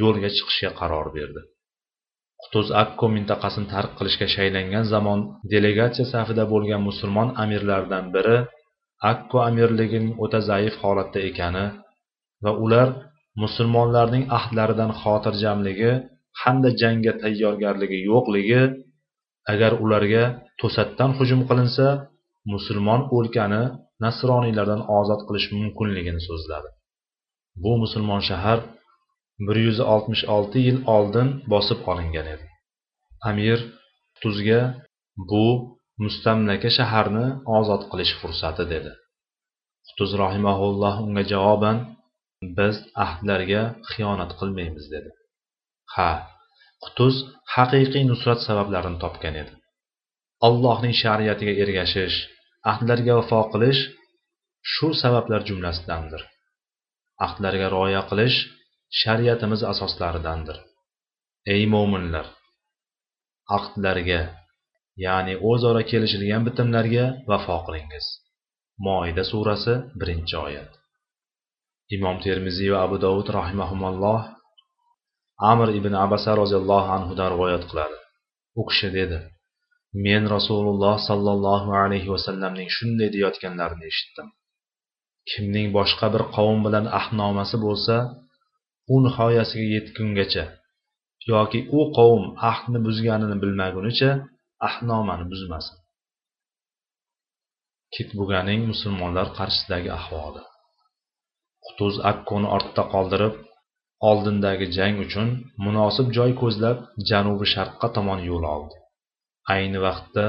yo'lga 0.00 0.30
chiqishga 0.36 0.70
qaror 0.80 1.06
berdi. 1.18 1.40
Qutuz 2.42 2.68
akko 2.82 3.06
mintaqasini 3.16 3.66
tark 3.74 3.90
qilishga 3.98 4.26
shaylangan 4.36 4.84
zamon 4.92 5.20
delegatsiya 5.52 6.06
safida 6.14 6.44
bo'lgan 6.52 6.82
musulmon 6.88 7.28
amirlardan 7.42 8.04
biri 8.14 8.36
akko 9.12 9.38
amirligining 9.48 10.14
o'ta 10.24 10.38
zaif 10.50 10.74
holatda 10.82 11.20
ekani 11.30 11.66
va 12.44 12.52
ular 12.64 12.88
musulmonlarning 13.42 14.24
ahdlaridan 14.38 14.90
xotirjamligi 15.00 15.92
hamda 16.42 16.70
jangga 16.80 17.12
tayyorgarligi 17.22 17.98
yo'qligi 18.10 18.62
agar 19.52 19.72
ularga 19.84 20.24
to'satdan 20.60 21.10
hujum 21.18 21.40
qilinsa 21.48 21.86
musulmon 22.52 23.00
o'lkani 23.16 23.62
nasroniylardan 24.04 24.82
ozod 24.98 25.20
qilish 25.28 25.48
mumkinligini 25.58 26.20
so'zladi. 26.28 26.68
Bu 27.62 27.72
musulmon 27.82 28.22
shahar 28.30 28.58
bir 29.46 29.56
yuz 29.66 29.78
oltmish 29.92 30.24
olti 30.34 30.58
yil 30.66 30.78
oldin 30.94 31.28
bosib 31.52 31.80
olingan 31.90 32.26
edi. 32.34 32.46
Amir 33.30 33.58
tuzga 34.22 34.60
bu 35.30 35.46
mustamlaka 36.02 36.70
shaharni 36.78 37.26
ozod 37.58 37.82
qilish 37.90 38.12
fursati 38.20 38.64
dedi. 38.74 38.92
Qutuz 39.88 40.10
rohimaulloh 40.22 40.94
unga 41.06 41.24
javoban 41.32 41.78
biz 42.58 42.76
ahdlarga 43.04 43.62
xiyonat 43.90 44.32
qilmaymiz 44.38 44.86
dedi. 44.94 45.10
Ha 45.94 46.10
qutuz 46.84 47.14
haqiqiy 47.54 48.04
nusrat 48.10 48.40
sabablarini 48.48 48.98
topgan 49.04 49.34
edi. 49.42 49.52
Allohning 50.46 50.94
shariatiga 51.02 51.54
ergashish 51.62 52.16
ahdlarga 52.70 53.12
vafo 53.18 53.40
qilish 53.52 53.80
shu 54.72 54.88
sabablar 55.02 55.40
jumlasidandir. 55.48 56.22
Ahdlarga 57.26 57.66
rioya 57.74 58.02
qilish 58.10 58.38
shariatimiz 59.00 59.60
asoslaridandir. 59.72 60.58
Ey 61.54 61.62
mo'minlar 61.74 62.26
aqdlarga 63.56 64.22
ya'ni 65.04 65.34
o'zaro 65.50 65.82
kelishilgan 65.90 66.42
bitimlarga 66.48 67.04
vafo 67.30 67.58
qilingiz. 67.66 68.06
Moida 68.86 69.24
surasi 69.30 69.74
birinchi 70.00 70.36
oyat. 70.46 70.70
Imom 71.96 72.16
termiziy 72.26 72.70
va 72.74 72.78
abu 72.86 72.96
dovud 73.04 73.28
rahimahumalloh 73.38 74.22
amr 75.52 75.68
ibn 75.78 75.92
abasa 76.04 76.30
roziyallohu 76.42 76.88
anhudan 76.96 77.28
rivoyat 77.34 77.64
qiladi. 77.70 77.98
U 78.60 78.62
kishi 78.68 78.88
dedi 78.98 79.18
men 80.06 80.22
rasululloh 80.36 80.96
sollallohu 81.08 81.70
alayhi 81.82 82.08
vasallamning 82.14 82.68
shunday 82.76 83.08
deyayotganlarini 83.14 83.84
eshitdim. 83.92 84.26
Kimning 85.30 85.68
boshqa 85.78 86.06
bir 86.14 86.22
qavm 86.36 86.58
bilan 86.66 86.86
ahdnomasi 86.98 87.56
bo'lsa 87.66 87.96
u 88.92 88.96
nihoyasiga 89.04 89.66
yetgungacha 89.76 90.44
yoki 91.30 91.60
u 91.78 91.80
qavm 91.96 92.24
ahdni 92.50 92.78
buzganini 92.86 93.36
bilmagunicha 93.42 94.10
ahdnomani 94.68 95.24
buzmasin. 95.32 95.76
Kitbuganing 97.94 98.60
musulmonlar 98.70 99.26
qarshisidagi 99.38 99.90
ahvoli. 99.98 100.42
Qutuz 101.64 101.94
akkoni 102.10 102.48
ortda 102.56 102.82
qoldirib 102.94 103.34
oldindagi 104.10 104.66
jang 104.76 104.96
uchun 105.04 105.28
munosib 105.64 106.06
joy 106.16 106.32
ko'zlab 106.42 106.78
janubi 107.10 107.46
sharqqa 107.54 107.88
tomon 107.96 108.20
yo'l 108.28 108.44
oldi. 108.54 108.76
Ayni 109.54 109.78
vaqtda 109.86 110.24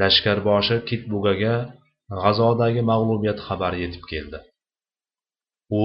lashkarboshi 0.00 0.76
kitbugaga 0.88 1.54
g'azodagi 2.22 2.82
mag'lubiyat 2.90 3.38
xabari 3.46 3.78
yetib 3.84 4.04
keldi. 4.12 4.38
U 5.82 5.84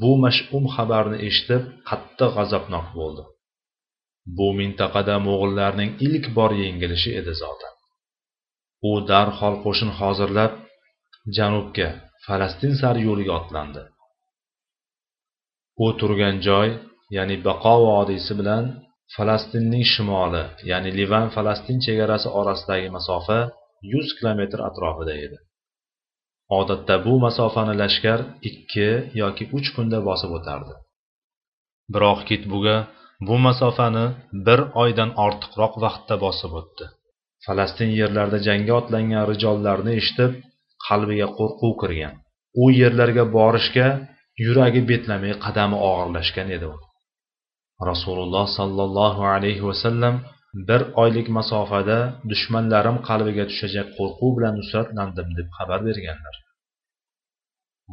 bu 0.00 0.12
mash'um 0.24 0.64
xabarni 0.74 1.18
eshitib 1.28 1.62
qattiq 1.88 2.30
g'azabnok 2.36 2.86
bo'ldi. 2.98 3.24
Bu 4.36 4.48
mintaqada 4.58 5.16
mo'g'illarning 5.26 5.90
ilk 6.06 6.24
bor 6.36 6.52
yengilishi 6.62 7.10
edi 7.20 7.32
zotan. 7.42 7.74
U 8.90 8.92
darhol 9.10 9.54
qo'shin 9.64 9.90
hozirlab 9.98 10.52
janubga 11.36 11.88
falastin 12.26 12.72
sari 12.80 13.00
yo'liga 13.08 13.32
otlandi. 13.40 13.82
U 15.84 15.86
turgan 16.00 16.36
joy 16.48 16.68
ya'ni 17.16 17.36
baqo 17.46 17.74
vodiysi 17.86 18.32
bilan 18.40 18.64
falastinning 19.14 19.84
shimoli 19.92 20.44
ya'ni 20.70 20.90
livan 20.98 21.26
falastin 21.34 21.78
chegarasi 21.86 22.28
orasidagi 22.40 22.88
masofa 22.96 23.38
yuz 23.92 24.08
kilometr 24.18 24.58
atrofida 24.68 25.14
edi. 25.24 25.38
Odatda 26.58 26.94
bu 27.06 27.14
masofani 27.24 27.74
lashkar 27.82 28.20
ikki 28.48 28.88
yoki 29.22 29.44
uch 29.56 29.68
kunda 29.76 29.98
bosib 30.08 30.30
o'tardi. 30.38 30.74
Biroq 31.94 32.20
kitbuga 32.28 32.76
bu 33.28 33.36
masofani 33.46 34.06
bir 34.46 34.60
oydan 34.82 35.10
ortiqroq 35.26 35.74
vaqtda 35.84 36.14
bosib 36.24 36.52
o'tdi. 36.60 36.84
Falastin 37.44 37.90
yerlarida 38.00 38.38
jangga 38.48 38.72
otlangan 38.80 39.24
rijollarni 39.32 39.92
eshitib 40.00 40.32
qalbiga 40.86 41.28
qo'rquv 41.38 41.72
kirgan. 41.82 42.14
U 42.62 42.64
yerlarga 42.80 43.24
borishga 43.36 43.88
yuragi 44.44 44.80
betlamay 44.90 45.32
qadami 45.44 45.76
og'irlashgan 45.88 46.48
edi 46.56 46.68
rasululloh 47.90 48.46
sollallohu 48.58 49.22
alayhi 49.34 49.62
vasallam 49.70 50.14
bir 50.68 50.82
oylik 51.02 51.28
masofada 51.38 51.98
dushmanlarim 52.30 52.98
qalbiga 53.08 53.44
tushajak 53.50 53.88
qo'rquv 53.98 54.30
bilan 54.36 54.54
nusratlandim 54.60 55.28
deb 55.38 55.48
xabar 55.56 55.80
berganlar. 55.88 56.36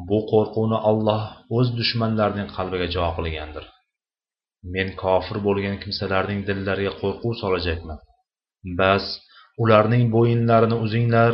Bu 0.10 0.20
qo'rquvni 0.32 0.80
olloh 0.90 1.24
o'z 1.58 1.68
dushmanlarining 1.80 2.50
qalbiga 2.58 2.88
jo 2.96 3.08
qilgandir. 3.18 3.66
Men 4.74 4.88
kofir 5.04 5.38
bo'lgan 5.48 5.78
kimsalarning 5.84 6.40
dillariga 6.50 6.94
qo'rquv 7.02 7.34
solajakman 7.42 8.00
bas 8.80 9.06
ularning 9.64 10.04
bo'yinlarini 10.16 10.78
uzinglar 10.86 11.34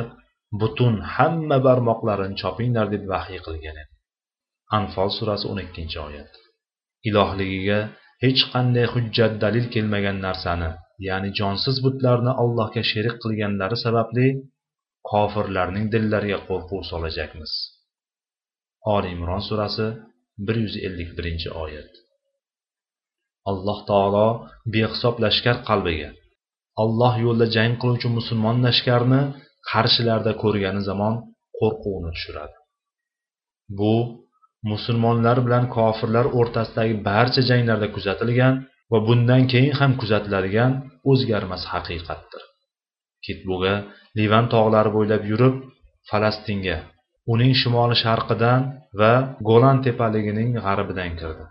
butun 0.62 0.94
hamma 1.16 1.58
barmoqlarini 1.68 2.36
chopinglar 2.42 2.88
deb 2.96 3.04
vahiy 3.14 3.40
qilgan 3.46 3.76
edi 3.84 3.94
anfol 4.78 5.10
surasi 5.18 5.46
o'n 5.52 5.60
ikkinchi 5.66 5.98
oyat. 6.08 6.32
Ilohligiga 7.10 7.80
hech 8.24 8.42
qanday 8.54 8.86
hujjat 8.94 9.34
dalil 9.44 9.66
kelmagan 9.74 10.18
narsani 10.28 10.70
ya'ni 11.08 11.30
jonsiz 11.40 11.78
butlarni 11.86 12.32
allohga 12.44 12.84
sherik 12.92 13.16
qilganlari 13.24 13.78
sababli 13.86 14.28
kofirlarning 15.12 15.86
dillariga 15.94 16.40
qo'rquv 16.48 16.82
solajakmiz 16.92 17.54
oli 18.96 19.10
imron 19.16 19.42
surasi 19.50 19.88
bir 20.46 20.56
yuz 20.64 20.76
ellik 20.88 21.10
birinchi 21.18 21.50
oyat. 21.64 21.92
Alloh 23.52 23.80
taolo 23.90 24.28
behisob 24.74 25.16
lashkar 25.24 25.58
qalbiga 25.70 26.10
alloh 26.84 27.14
yo'lida 27.26 27.48
jang 27.56 27.74
qiluvchi 27.82 28.10
musulmon 28.18 28.58
lashkarni 28.66 29.22
qarshilarida 29.72 30.34
ko'rgani 30.44 30.82
zamon 30.90 31.14
qo'rquvni 31.60 32.12
tushiradi. 32.16 32.56
Bu 33.80 33.96
musulmonlar 34.72 35.38
bilan 35.46 35.66
kofirlar 35.78 36.26
o'rtasidagi 36.40 36.96
barcha 37.10 37.42
janglarda 37.50 37.88
kuzatilgan 37.96 38.54
va 38.92 39.00
bundan 39.08 39.44
keyin 39.52 39.74
ham 39.80 39.92
kuzatiladigan 40.02 40.72
o'zgarmas 41.12 41.64
haqiqatdir. 41.74 42.44
Kitbuga 43.26 43.74
livan 44.20 44.46
tog'lari 44.54 44.90
bo'ylab 44.96 45.24
yurib 45.32 45.56
falastinga 46.10 46.78
uning 47.34 47.54
shimoli 47.62 47.96
sharqidan 48.04 48.62
va 49.00 49.14
golan 49.50 49.78
tepaligining 49.86 50.50
g'arbidan 50.66 51.12
kirdi. 51.20 51.46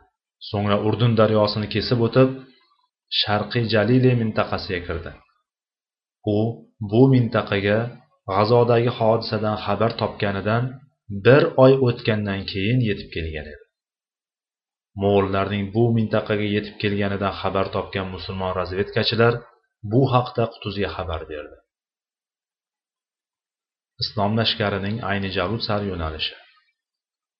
So'ngra 0.48 0.76
urdun 0.88 1.12
daryosini 1.20 1.68
kesib 1.74 1.98
o'tib 2.06 2.28
sharqiy 3.20 3.64
jalile 3.74 4.12
mintaqasiga 4.22 4.80
kirdi. 4.86 5.12
U 6.36 6.38
bu 6.90 7.02
mintaqaga 7.14 7.78
g'azodagi 8.30 8.90
hodisadan 8.98 9.56
xabar 9.64 9.92
topganidan 10.00 10.64
bir 11.26 11.42
oy 11.64 11.72
o'tgandan 11.88 12.40
keyin 12.52 12.78
yetib 12.88 13.08
kelgan 13.14 13.46
edi. 13.52 13.67
Mo'g'ullarning 15.02 15.64
bu 15.74 15.84
mintaqaga 15.96 16.46
yetib 16.56 16.74
kelganidan 16.82 17.34
xabar 17.40 17.66
topgan 17.76 18.06
musulmon 18.14 18.52
razvedkachilar 18.60 19.34
bu 19.92 20.02
haqda 20.14 20.44
qutuzga 20.52 20.88
xabar 20.96 21.22
berdi. 21.32 21.56
Islom 24.02 24.32
lashkarining 24.40 24.96
ayni 25.10 25.30
jarud 25.36 25.62
sari 25.68 25.86
yo'nalishi. 25.92 26.34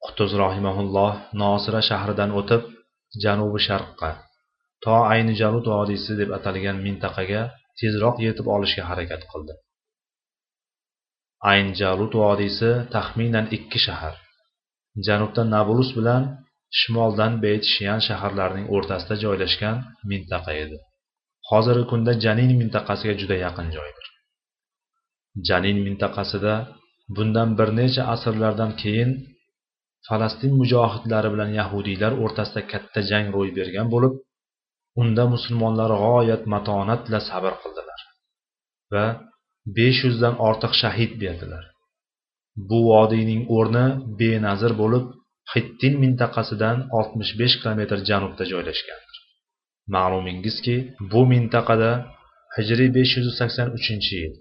Qutuz 0.04 0.30
rohimaulloh 0.42 1.12
nosira 1.42 1.80
shahridan 1.90 2.30
o'tib 2.40 2.62
janubi 3.24 3.60
sharqqa 3.68 4.10
to 4.84 4.96
ayni 5.14 5.34
jarud 5.40 5.66
vodiysi 5.74 6.12
deb 6.20 6.30
atalgan 6.38 6.76
mintaqaga 6.86 7.42
tezroq 7.80 8.16
yetib 8.26 8.46
olishga 8.54 8.82
harakat 8.90 9.22
qildi. 9.32 9.54
Ayn 11.50 11.68
jalut 11.80 12.12
vodiysi 12.22 12.70
taxminan 12.94 13.46
ikki 13.56 13.78
shahar 13.86 14.14
janubda 15.06 15.42
nablus 15.54 15.90
bilan 15.98 16.22
shimoldan 16.78 17.32
beyt 17.44 17.64
shiyan 17.74 18.00
shaharlarining 18.08 18.66
o'rtasida 18.74 19.16
joylashgan 19.24 19.76
mintaqa 20.10 20.52
edi. 20.62 20.78
Hozirgi 21.50 21.84
kunda 21.90 22.12
janin 22.24 22.52
mintaqasiga 22.60 23.14
juda 23.20 23.36
yaqin 23.46 23.68
joydir. 23.76 24.06
Janin 25.48 25.78
mintaqasida 25.86 26.54
bundan 27.16 27.50
bir 27.58 27.68
necha 27.80 28.02
asrlardan 28.14 28.72
keyin 28.82 29.10
falastin 30.08 30.52
mujohidlari 30.60 31.28
bilan 31.34 31.50
yahudiylar 31.60 32.12
o'rtasida 32.24 32.62
katta 32.72 33.00
jang 33.10 33.26
ro'y 33.36 33.50
bergan 33.58 33.86
bo'lib 33.94 34.14
unda 35.02 35.24
musulmonlar 35.34 35.90
g'oyat 36.04 36.42
matonat 36.54 37.00
bilan 37.06 37.22
sabr 37.30 37.52
qildilar 37.62 38.00
va 38.92 39.06
besh 39.76 40.00
yuzdan 40.06 40.34
ortiq 40.48 40.72
shahid 40.82 41.12
berdilar. 41.22 41.64
Bu 42.68 42.78
vodiyning 42.90 43.42
o'rni 43.56 43.86
benazir 44.20 44.72
bo'lib 44.82 45.04
xittin 45.52 45.94
mintaqasidan 46.02 46.76
oltmish 46.98 47.32
besh 47.40 47.56
kilometr 47.60 47.98
janubda 48.08 48.44
joylashgandir. 48.52 49.16
Ma'lumingizki 49.94 50.76
bu 51.12 51.22
mintaqada 51.32 51.90
hijriy 52.56 52.90
besh 52.98 53.12
yuz 53.18 53.28
sakson 53.40 53.68
uchinchi 53.78 54.14
yil 54.22 54.34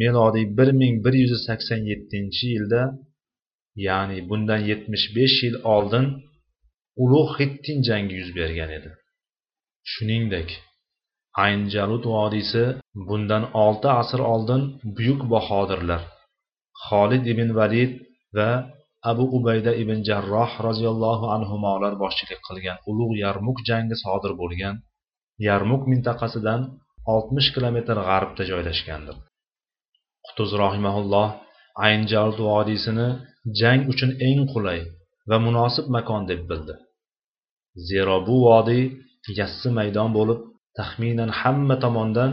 milodiy 0.00 0.46
bir 0.58 0.68
ming 0.80 0.96
bir 1.04 1.14
yuz 1.22 1.32
sakson 1.48 1.80
yettinchi 1.90 2.46
yilda 2.54 2.82
ya'ni 3.86 4.18
bundan 4.28 4.60
yetmish 4.70 5.06
besh 5.16 5.36
yil 5.44 5.56
oldin 5.74 6.06
ulug' 7.02 7.32
xittin 7.38 7.78
jangi 7.88 8.14
yuz 8.20 8.30
bergan 8.38 8.70
edi. 8.78 8.90
Shuningdek 9.90 10.48
ayn 11.44 11.62
jalut 11.74 12.04
vodiysi 12.14 12.64
bundan 13.08 13.44
6 13.54 13.88
asr 14.00 14.20
oldin 14.32 14.62
buyuk 14.96 15.22
bahodirlar 15.32 16.02
xolid 16.86 17.24
ibn 17.32 17.48
valid 17.58 17.92
va 18.36 18.50
abu 19.10 19.24
ubayda 19.38 19.72
ibn 19.82 19.98
jarroh 20.08 20.50
roziyallohu 20.66 21.26
anhular 21.36 21.92
boshchilik 22.02 22.40
qilgan 22.48 22.78
ulug' 22.90 23.14
yarmuk 23.24 23.58
jangi 23.68 23.96
sodir 24.04 24.32
bo'lgan 24.40 24.74
yarmuk 25.48 25.82
mintaqasidan 25.92 26.60
oltmish 27.14 27.48
kilometr 27.54 27.96
g'arbda 28.08 28.42
joylashgandir. 28.50 29.16
Qutuz 30.26 30.50
rohimaulloh 30.62 31.28
ayn 31.86 32.02
jalut 32.12 32.38
vodiysini 32.50 33.08
jang 33.60 33.80
uchun 33.92 34.10
eng 34.28 34.40
qulay 34.52 34.80
va 35.28 35.36
munosib 35.46 35.86
makon 35.96 36.22
deb 36.30 36.40
bildi. 36.50 36.74
Zero 37.88 38.16
bu 38.28 38.36
vodiy 38.48 38.84
yassi 39.38 39.68
maydon 39.78 40.10
bo'lib 40.18 40.40
taxminan 40.78 41.30
hamma 41.40 41.76
tomondan 41.84 42.32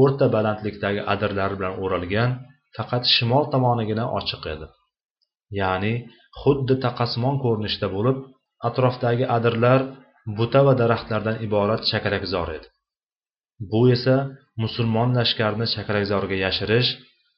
o'rta 0.00 0.26
balandlikdagi 0.36 1.00
adirlar 1.12 1.50
bilan 1.58 1.74
o'ralgan 1.82 2.30
faqat 2.76 3.02
shimol 3.14 3.44
tomonigina 3.54 4.04
ochiq 4.18 4.42
edi. 4.54 4.66
Ya'ni 5.60 5.94
xuddi 6.40 6.74
taqasmon 6.84 7.36
ko'rinishda 7.44 7.86
bo'lib 7.96 8.18
atrofdagi 8.68 9.24
adirlar 9.36 9.80
buta 10.38 10.60
va 10.66 10.74
daraxtlardan 10.82 11.36
iborat 11.46 11.82
chakarakzor 11.90 12.48
edi. 12.56 12.68
Bu 13.70 13.80
esa 13.96 14.16
musulmon 14.62 15.10
lashkarini 15.18 15.66
chakarakzorga 15.74 16.36
yashirish 16.44 16.90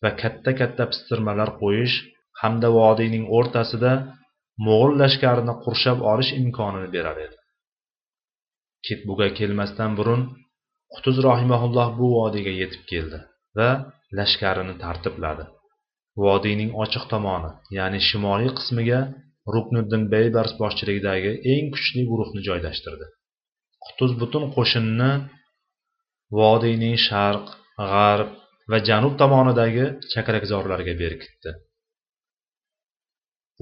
va 0.02 0.10
katta 0.22 0.50
katta 0.60 0.84
pistirmalar 0.90 1.50
qo'yish 1.62 1.96
hamda 2.40 2.68
vodiyning 2.78 3.24
o'rtasida 3.36 3.92
mo'g'ul 4.66 4.92
lashkarini 5.02 5.54
qurshab 5.64 5.98
olish 6.12 6.30
imkonini 6.42 6.88
berar 6.96 7.16
edi. 7.26 7.36
Ketbuga 8.86 9.28
kelmasdan 9.38 9.92
burun 9.98 10.22
qutuz 10.94 11.16
rohimaulloh 11.26 11.88
bu 11.98 12.06
vodiyga 12.18 12.52
yetib 12.62 12.82
keldi 12.92 13.18
va 13.58 13.70
lashkarini 14.18 14.74
tartibladi. 14.84 15.44
Vodiyning 16.24 16.70
ochiq 16.82 17.04
tomoni 17.12 17.50
ya'ni 17.78 18.00
shimoliy 18.08 18.50
qismiga 18.58 19.00
rukniddin 19.54 20.02
beybars 20.14 20.52
boshchiligidagi 20.60 21.32
eng 21.52 21.66
kuchli 21.74 22.02
guruhni 22.10 22.40
joylashtirdi. 22.48 23.06
Qutuz 23.84 24.12
butun 24.20 24.44
qo'shinni 24.56 25.12
vodiyning 26.38 26.96
sharq 27.08 27.46
g'arb 27.92 28.30
va 28.70 28.78
janub 28.88 29.14
tomonidagi 29.22 29.84
chakrakzorlarga 30.12 30.94
berkitdi. 31.02 31.50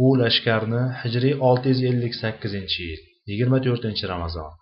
U 0.04 0.06
lashkarni 0.20 0.82
hijriy 1.02 1.34
olti 1.48 1.66
yuz 1.72 1.80
ellik 1.90 2.14
sakkizinchi 2.22 2.80
yil 2.90 3.02
yigirma 3.30 3.58
to'rtinchi 3.66 4.04
ramazon 4.12 4.52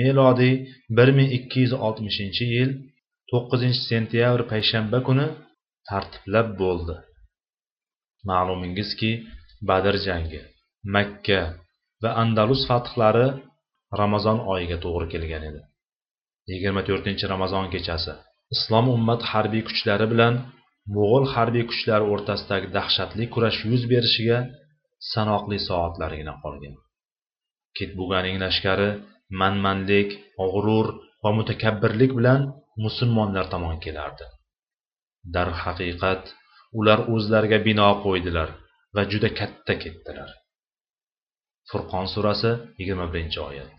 melodiy 0.00 0.54
bir 0.96 1.08
ming 1.18 1.28
ikki 1.38 1.58
yuz 1.64 1.72
oltmishinchi 1.86 2.44
yil 2.54 2.70
9 3.32 3.80
sentyabr 3.88 4.40
payshanba 4.52 4.98
kuni 5.08 5.26
tartiblab 5.88 6.48
bo'ldi. 6.62 6.94
Ma'lumingizki 8.30 9.10
badr 9.68 9.94
jangi 10.06 10.40
makka 10.94 11.40
va 12.02 12.10
andalus 12.22 12.62
fathlari 12.70 13.26
ramazon 14.00 14.38
oyiga 14.52 14.76
to'g'ri 14.84 15.06
kelgan 15.12 15.42
edi. 15.50 15.60
Yigirma 16.50 16.82
to'rtinchi 16.88 17.24
ramazon 17.34 17.64
kechasi 17.74 18.12
islom 18.54 18.86
ummat 18.96 19.20
harbiy 19.32 19.62
kuchlari 19.68 20.06
bilan 20.12 20.34
mo'g'ul 20.94 21.24
harbiy 21.34 21.64
kuchlari 21.70 22.04
o'rtasidagi 22.12 22.68
dahshatli 22.76 23.24
kurash 23.34 23.58
yuz 23.70 23.82
berishiga 23.92 24.38
sanoqli 25.12 25.58
soatlargina 25.68 26.34
qolgan. 26.42 26.74
Ketbuganing 27.76 28.36
lashkari 28.44 28.90
manmanlik 29.40 30.10
g'urur 30.52 30.86
va 31.22 31.30
mutakabbirlik 31.38 32.12
bilan 32.18 32.40
musulmonlar 32.84 33.46
tomon 33.52 33.76
kelardi. 33.84 34.24
Darhaqiqat 35.34 36.22
ular 36.78 37.00
o'zlariga 37.14 37.58
bino 37.68 37.88
qo'ydilar 38.04 38.48
va 38.94 39.02
juda 39.12 39.28
katta 39.40 39.74
ketdilar. 39.82 40.30
Furqon 41.70 42.06
surasi 42.14 42.50
yigirma 42.78 43.06
birinchi 43.12 43.40
oyat. 43.48 43.74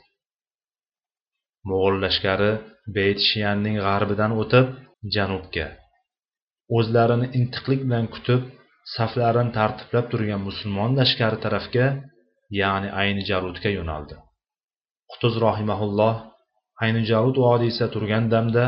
Mo'g'ul 1.69 1.95
lashkari 2.06 2.52
beyt 2.97 3.19
shiyanning 3.30 3.78
g'arbidan 3.86 4.32
o'tib 4.41 4.67
janubga 5.15 5.67
o'zlarini 6.78 7.28
intiqlik 7.39 7.82
bilan 7.88 8.06
kutib 8.15 8.41
saflarini 8.95 9.52
tartiblab 9.60 10.06
turgan 10.12 10.41
musulmon 10.47 10.91
lashkari 10.99 11.38
tarafga 11.45 11.86
ya'ni 12.62 12.89
ayni 13.02 13.21
jarudga 13.30 13.69
yo'naldi. 13.78 14.15
Qutuz 15.12 15.34
rohimaulloh 15.45 16.15
ayni 16.84 17.02
jarud 17.12 17.38
vodiysida 17.45 17.88
turgan 17.95 18.25
damda 18.34 18.65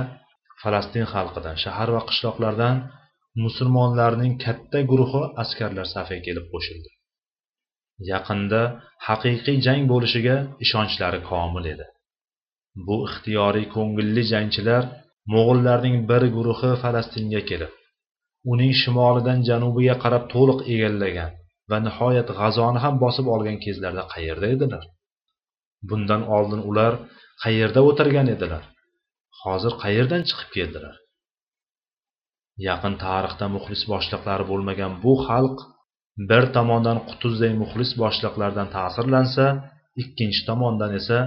falastin 0.61 1.05
xalqidan 1.13 1.55
shahar 1.63 1.89
va 1.95 2.01
qishloqlardan 2.09 2.75
musulmonlarning 3.43 4.33
katta 4.45 4.79
guruhi 4.91 5.21
askarlar 5.43 5.87
safiga 5.95 6.21
kelib 6.27 6.45
qo'shildi. 6.53 6.89
Yaqinda 8.11 8.61
haqiqiy 9.07 9.57
jang 9.65 9.83
bo'lishiga 9.91 10.35
ishonchlari 10.65 11.19
komil 11.31 11.65
edi. 11.73 11.85
Bu 12.87 12.95
ixtiyoriy 13.07 13.65
ko'ngilli 13.75 14.23
jangchilar 14.33 14.83
mo'g'ullarning 15.33 15.97
bir 16.09 16.23
guruhi 16.35 16.71
falastinga 16.83 17.41
kelib 17.49 17.71
uning 18.53 18.73
shimolidan 18.81 19.39
janubiga 19.49 19.95
qarab 20.03 20.23
to'liq 20.33 20.59
egallagan 20.73 21.31
va 21.69 21.77
nihoyat 21.87 22.29
g'azoni 22.39 22.79
ham 22.83 22.95
bosib 23.03 23.27
olgan 23.35 23.57
kezlarda 23.65 24.03
qayerda 24.13 24.47
edilar? 24.55 24.83
Bundan 25.89 26.23
oldin 26.35 26.61
ular 26.69 26.93
qayerda 27.43 27.81
o'tirgan 27.89 28.27
edilar? 28.35 28.63
Hozir 29.41 29.73
qayerdan 29.83 30.21
chiqib 30.29 30.49
keldilar? 30.57 30.95
Yaqin 32.67 32.93
tarixda 33.05 33.45
muxlis 33.55 33.83
boshliqlari 33.91 34.45
bo'lmagan 34.51 34.91
bu 35.03 35.13
xalq 35.27 35.57
bir 36.29 36.43
tomondan 36.55 36.97
qutuzday 37.09 37.51
muxlis 37.61 37.91
boshliqlardan 38.03 38.67
ta'sirlansa 38.75 39.45
ikkinchi 40.01 40.41
tomondan 40.49 40.91
esa 40.99 41.17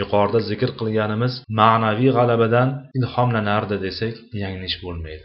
yuqorida 0.00 0.40
zikr 0.50 0.70
qilganimiz 0.80 1.32
ma'naviy 1.60 2.10
g'alabadan 2.18 2.68
ilhomlanardi 2.98 3.76
desak 3.86 4.14
yanglish 4.42 4.76
bo'lmaydi. 4.84 5.24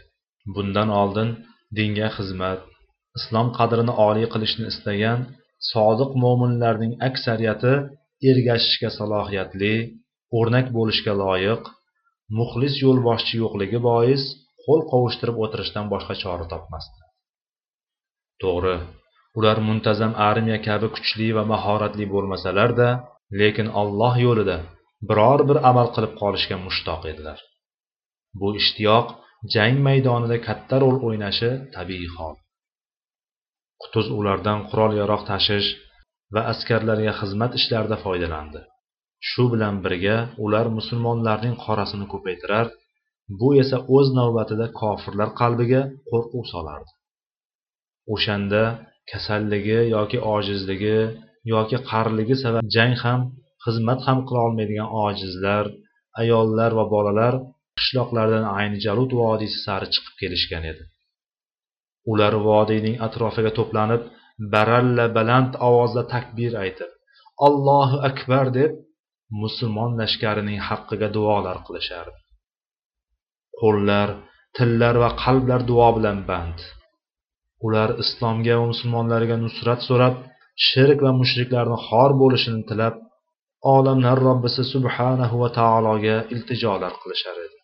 Bundan 0.54 0.88
oldin 1.00 1.28
dinga 1.76 2.08
xizmat 2.16 2.60
islom 3.18 3.48
qadrini 3.58 3.92
oliy 4.08 4.26
qilishni 4.34 4.64
istagan 4.72 5.18
sodiq 5.72 6.10
mo'minlarning 6.24 6.92
aksariyati 7.08 7.72
ergashishga 8.30 8.90
salohiyatli 8.98 9.74
o'rnak 10.38 10.66
bo'lishga 10.76 11.12
loyiq 11.22 11.62
muxlis 12.38 12.74
yo'lboshchi 12.84 13.34
yo'qligi 13.42 13.78
bois 13.88 14.22
qo'l 14.66 14.80
qovushtirib 14.92 15.36
o'tirishdan 15.44 15.86
boshqa 15.92 16.14
chora 16.22 16.46
topmasdi. 16.52 17.00
To'g'ri 18.42 18.76
ular 19.38 19.58
muntazam 19.68 20.12
armiya 20.28 20.58
kabi 20.68 20.88
kuchli 20.94 21.28
va 21.36 21.44
mahoratli 21.52 22.04
bo'lmasalarda 22.14 22.88
lekin 23.40 23.68
Alloh 23.80 24.14
yo'lida 24.26 24.58
biror 25.08 25.40
bir 25.48 25.58
amal 25.70 25.88
qilib 25.94 26.12
qolishga 26.22 26.56
mushtoq 26.66 27.02
edilar. 27.12 27.38
Bu 28.40 28.48
ishtiyoq 28.60 29.06
jang 29.54 29.76
maydonida 29.86 30.36
katta 30.48 30.76
rol 30.84 30.96
o'ynashi 31.08 31.50
tabiiy 31.76 32.08
hol. 32.16 32.34
Qutuz 33.82 34.06
ulardan 34.18 34.58
qurol 34.70 34.92
yaroq 35.00 35.22
tashish 35.30 35.68
va 36.34 36.42
askarlarga 36.52 37.12
xizmat 37.20 37.52
ishlarida 37.60 37.96
foydalandi. 38.04 38.60
Shu 39.28 39.44
bilan 39.52 39.76
birga 39.84 40.16
ular 40.44 40.66
musulmonlarning 40.78 41.54
qorasini 41.64 42.06
ko'paytirar 42.12 42.66
bu 43.40 43.48
esa 43.62 43.78
o'z 43.96 44.08
navbatida 44.18 44.66
kofirlar 44.80 45.28
qalbiga 45.40 45.82
qo'rquv 46.10 46.44
solardi. 46.52 46.90
O'shanda 48.14 48.62
kasalligi 49.10 49.80
yoki 49.96 50.18
ojizligi 50.34 50.98
yoki 51.54 51.76
qariligi 51.90 52.34
sabab 52.44 52.64
jang 52.76 52.94
ham 53.04 53.20
xizmat 53.64 54.00
ham 54.06 54.18
qila 54.26 54.40
olmaydigan 54.46 54.88
ojizlar 55.06 55.64
ayollar 56.22 56.70
va 56.78 56.84
bolalar 56.94 57.34
qishloqlardan 57.78 58.44
ayni 58.58 58.78
jalut 58.86 59.10
vodiysi 59.22 59.58
sari 59.66 59.86
chiqib 59.94 60.14
kelishgan 60.20 60.64
edi. 60.72 60.82
Ular 62.12 62.34
vodiyning 62.48 62.96
atrofiga 63.06 63.52
to'planib 63.58 64.02
baralla 64.54 65.06
baland 65.18 65.52
ovozda 65.68 66.02
takbir 66.14 66.52
aytib 66.64 66.90
allohu 67.46 67.96
akbar 68.10 68.46
deb 68.58 68.72
musulmon 69.42 69.90
lashkarining 70.00 70.60
haqqiga 70.68 71.08
duolar 71.16 71.58
qilishardi. 71.66 72.18
Qo'llar 73.60 74.08
tillar 74.56 74.94
va 75.02 75.10
qalblar 75.24 75.60
duo 75.70 75.88
bilan 75.96 76.18
band. 76.30 76.58
Ular 77.66 77.90
islomga 78.02 78.54
va 78.60 78.66
musulmonlarga 78.72 79.36
nusrat 79.44 79.80
so'rab 79.88 80.14
shirk 80.68 80.98
va 81.06 81.12
mushriklarni 81.20 81.78
xor 81.88 82.10
bo'lishini 82.22 82.62
tilab 82.70 82.94
olamlar 83.76 84.16
robbisi 84.28 84.62
subhanahu 84.74 85.36
va 85.42 85.48
taologa 85.58 86.16
iltijolar 86.34 86.92
qilishar 87.02 87.36
edi. 87.46 87.58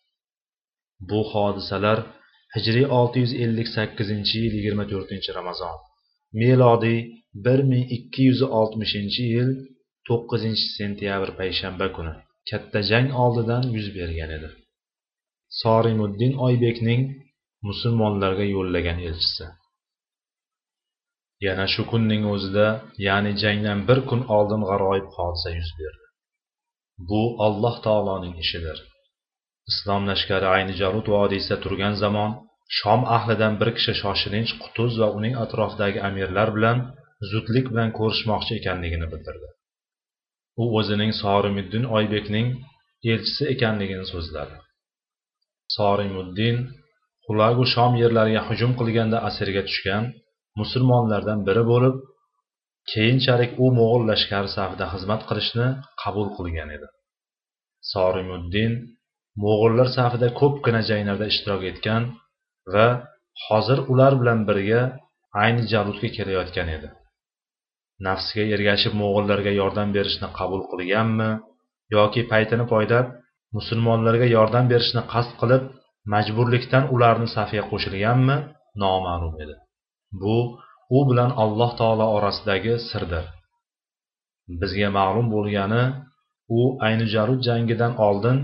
Bu 1.09 1.19
hodisalar 1.31 1.99
hijriy 2.55 2.85
olti 2.99 3.17
yuz 3.23 3.33
ellik 3.43 3.67
sakkizinchi 3.75 4.35
yil 4.43 4.53
yigirma 4.57 4.85
to'rtinchi 4.91 5.31
ramazon 5.39 5.75
melodiy 6.41 6.99
bir 7.45 7.59
ming 7.71 7.85
ikki 7.97 8.21
yuz 8.29 8.41
oltmishinchi 8.59 9.23
yil 9.35 9.49
9 10.09 10.65
sentyabr 10.77 11.29
payshanba 11.39 11.87
kuni 11.95 12.13
katta 12.49 12.79
jang 12.91 13.07
oldidan 13.23 13.63
yuz 13.75 13.87
bergan 13.97 14.31
edi. 14.37 14.49
Sorimuddin 15.61 16.33
oybekning 16.47 17.01
musulmonlarga 17.67 18.45
yo'llagan 18.55 18.99
elchisi. 19.09 19.45
Yana 21.47 21.65
shu 21.73 21.83
kunning 21.91 22.23
o'zida 22.33 22.67
ya'ni 23.07 23.31
jangdan 23.43 23.79
bir 23.89 23.99
kun 24.09 24.21
oldin 24.35 24.61
g'aroyib 24.69 25.07
hodisa 25.17 25.49
yuz 25.59 25.69
berdi. 25.79 26.05
Bu 27.09 27.21
alloh 27.45 27.75
taoloning 27.85 28.35
ishidir. 28.43 28.77
Islom 29.71 30.03
lashkari 30.09 30.47
ayni 30.55 30.73
jarut 30.81 31.07
vodiysida 31.15 31.57
turgan 31.63 31.95
zamon 32.03 32.31
shom 32.79 33.01
ahlidan 33.17 33.53
bir 33.61 33.69
kishi 33.77 33.93
shoshilinch 34.01 34.51
qutuz 34.63 34.93
va 35.01 35.07
uning 35.17 35.35
atrofidagi 35.43 35.99
amirlar 36.09 36.49
bilan 36.57 36.77
zudlik 37.31 37.65
bilan 37.71 37.89
ko'rishmoqchi 37.99 38.53
ekanligini 38.59 39.07
bildirdi. 39.13 39.47
U 40.61 40.63
o'zining 40.79 41.11
sorimiddin 41.23 41.85
oybekning 41.97 42.47
elchisi 43.11 43.43
ekanligini 43.53 44.05
so'zladi. 44.13 44.55
Sorimuddin 45.75 46.57
xulagu 47.25 47.63
shom 47.73 47.91
yerlariga 48.03 48.41
hujum 48.49 48.71
qilganda 48.79 49.17
asirga 49.29 49.61
tushgan 49.69 50.03
musulmonlardan 50.59 51.39
biri 51.47 51.63
bo'lib 51.71 51.95
keyinchalik 52.91 53.51
u 53.63 53.65
mo'g'ul 53.79 54.03
lashkari 54.11 54.49
safida 54.57 54.85
xizmat 54.93 55.21
qilishni 55.29 55.67
qabul 56.01 56.27
qilgan 56.37 56.69
edi. 56.75 56.87
Sorimuddin 57.91 58.71
mo'g'ullar 59.43 59.87
safida 59.97 60.27
ko'pgina 60.39 60.81
janglarda 60.89 61.25
ishtirok 61.33 61.63
etgan 61.71 62.03
va 62.73 62.87
hozir 63.45 63.79
ular 63.91 64.13
bilan 64.21 64.39
birga 64.49 64.81
ayni 65.43 65.63
jarudga 65.71 66.09
kelayotgan 66.17 66.67
edi. 66.77 66.89
Nafsiga 68.07 68.45
ergashib 68.55 68.93
mo'g'ullarga 69.01 69.51
yordam 69.61 69.89
berishni 69.97 70.27
qabul 70.39 70.61
qilganmi 70.71 71.31
yoki 71.97 72.21
paytini 72.31 72.65
poydab 72.73 73.05
musulmonlarga 73.57 74.27
yordam 74.35 74.65
berishni 74.71 75.01
qasd 75.13 75.31
qilib 75.41 75.63
majburlikdan 76.13 76.83
ularni 76.95 77.27
safiga 77.35 77.63
qo'shilganmi? 77.71 78.37
Noma'lum 78.83 79.35
edi. 79.43 79.55
Bu 80.21 80.37
u 80.97 80.99
bilan 81.09 81.31
alloh 81.43 81.71
taolo 81.79 82.05
orasidagi 82.17 82.73
sirdir. 82.89 83.25
Bizga 84.61 84.89
ma'lum 84.99 85.27
bo'lgani 85.35 85.83
u 86.57 86.61
ayni 86.87 87.05
jarud 87.15 87.39
jangidan 87.47 87.93
oldin 88.07 88.37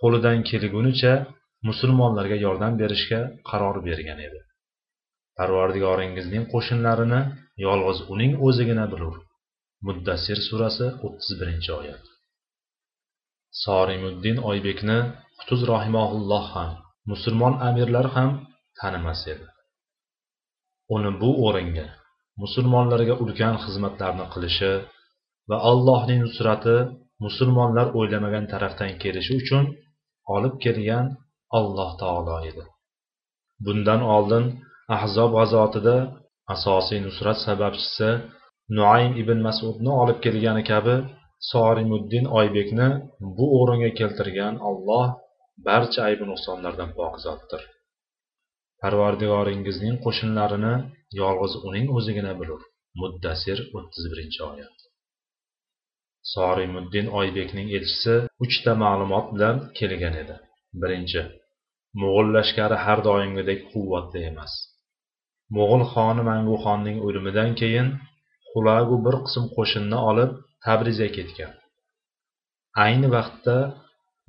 qo'lidan 0.00 0.38
kelgunicha 0.50 1.14
musulmonlarga 1.68 2.36
yordam 2.46 2.72
berishga 2.82 3.20
qaror 3.48 3.76
bergan 3.88 4.18
edi. 4.26 4.40
Parvardigoringizning 5.38 6.44
qo'shinlarini 6.52 7.20
yolg'iz 7.66 7.98
uning 8.14 8.32
o'zigina 8.46 8.86
bilur. 8.92 9.14
Muddassir 9.86 10.38
surasi 10.48 10.86
o'ttiz 11.06 11.30
birinchi 11.40 11.70
oyat. 11.80 12.04
Sorimuddin 13.64 14.36
oybekni 14.50 14.98
qutuz 15.38 15.60
rohimaulloh 15.72 16.44
ham 16.54 16.70
musulmon 17.10 17.54
amirlar 17.68 18.06
ham 18.16 18.30
tanimas 18.80 19.20
edi. 19.32 19.46
Uni 20.94 21.10
bu 21.20 21.30
o'ringa 21.46 21.86
musulmonlarga 22.42 23.14
ulkan 23.22 23.54
xizmatlarni 23.64 24.26
qilishi 24.32 24.72
va 25.50 25.56
allohning 25.70 26.20
nusrati 26.26 26.76
musulmonlar 27.24 27.86
o'ylamagan 27.98 28.44
tarafdan 28.52 28.90
kelishi 29.02 29.32
uchun 29.42 29.64
olib 30.34 30.54
kelgan 30.64 31.06
alloh 31.58 31.90
taolo 32.02 32.36
edi. 32.50 32.64
Bundan 33.64 34.00
oldin 34.14 34.44
ahzob 34.96 35.30
g'azotida 35.36 35.96
asosiy 36.54 36.98
nusrat 37.06 37.38
sababchisi 37.46 38.08
nuaym 38.76 39.12
ibn 39.22 39.38
masudni 39.48 39.90
olib 40.02 40.18
kelgani 40.24 40.62
kabi 40.72 40.94
sorimuddin 41.50 42.26
oybekni 42.40 42.88
bu 43.36 43.46
o'ringa 43.60 43.90
keltirgan 44.00 44.54
olloh 44.70 45.06
barcha 45.66 46.00
aybi 46.08 46.24
nuqsonlardan 46.30 46.90
pok 46.98 47.14
zotdir 47.26 47.62
parvardigoringizning 48.82 49.94
qo'shinlarini 50.04 50.74
yolg'iz 51.20 51.54
uning 51.68 51.86
o'zigina 51.96 52.32
bilur. 52.40 52.60
Muddasir 53.00 53.58
o'ttiz 53.76 54.04
birinchi 54.12 54.40
oyat. 54.50 54.76
Sorimuddin 56.34 57.06
oybekning 57.20 57.68
elchisi 57.76 58.14
uchta 58.44 58.72
ma'lumot 58.84 59.26
bilan 59.34 59.56
kelgan 59.78 60.14
edi. 60.22 60.36
Birinchi 60.82 61.22
mo'g'ul 62.00 62.28
lashkari 62.36 62.76
har 62.84 62.98
doimgidek 63.08 63.60
quvvatli 63.72 64.20
emas. 64.30 64.52
Mo'g'ul 65.56 65.82
xoni 65.92 66.22
manguxonning 66.30 66.98
o'limidan 67.06 67.50
keyin 67.60 67.88
xulagu 68.56 68.96
bir 69.06 69.16
qism 69.26 69.44
qo'shinni 69.56 69.98
olib 70.10 70.30
tabrizga 70.64 71.08
ketgan. 71.16 71.52
Ayni 72.84 73.08
vaqtda 73.16 73.56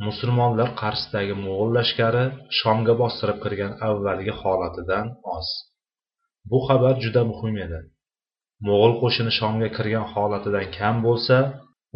musulmonlar 0.08 0.70
qarshisidagi 0.82 1.36
mo'g'ul 1.46 1.70
lashkari 1.78 2.26
shomga 2.60 2.94
bostirib 3.02 3.38
kirgan 3.44 3.74
avvalgi 3.88 4.34
holatidan 4.42 5.08
oz. 5.38 5.48
Bu 6.50 6.60
xabar 6.68 6.96
juda 7.04 7.22
muhim 7.32 7.56
edi. 7.66 7.80
Mo'g'ul 8.68 8.94
qo'shini 9.02 9.32
shomga 9.40 9.70
kirgan 9.78 10.06
holatidan 10.14 10.66
kam 10.78 10.96
bo'lsa 11.08 11.38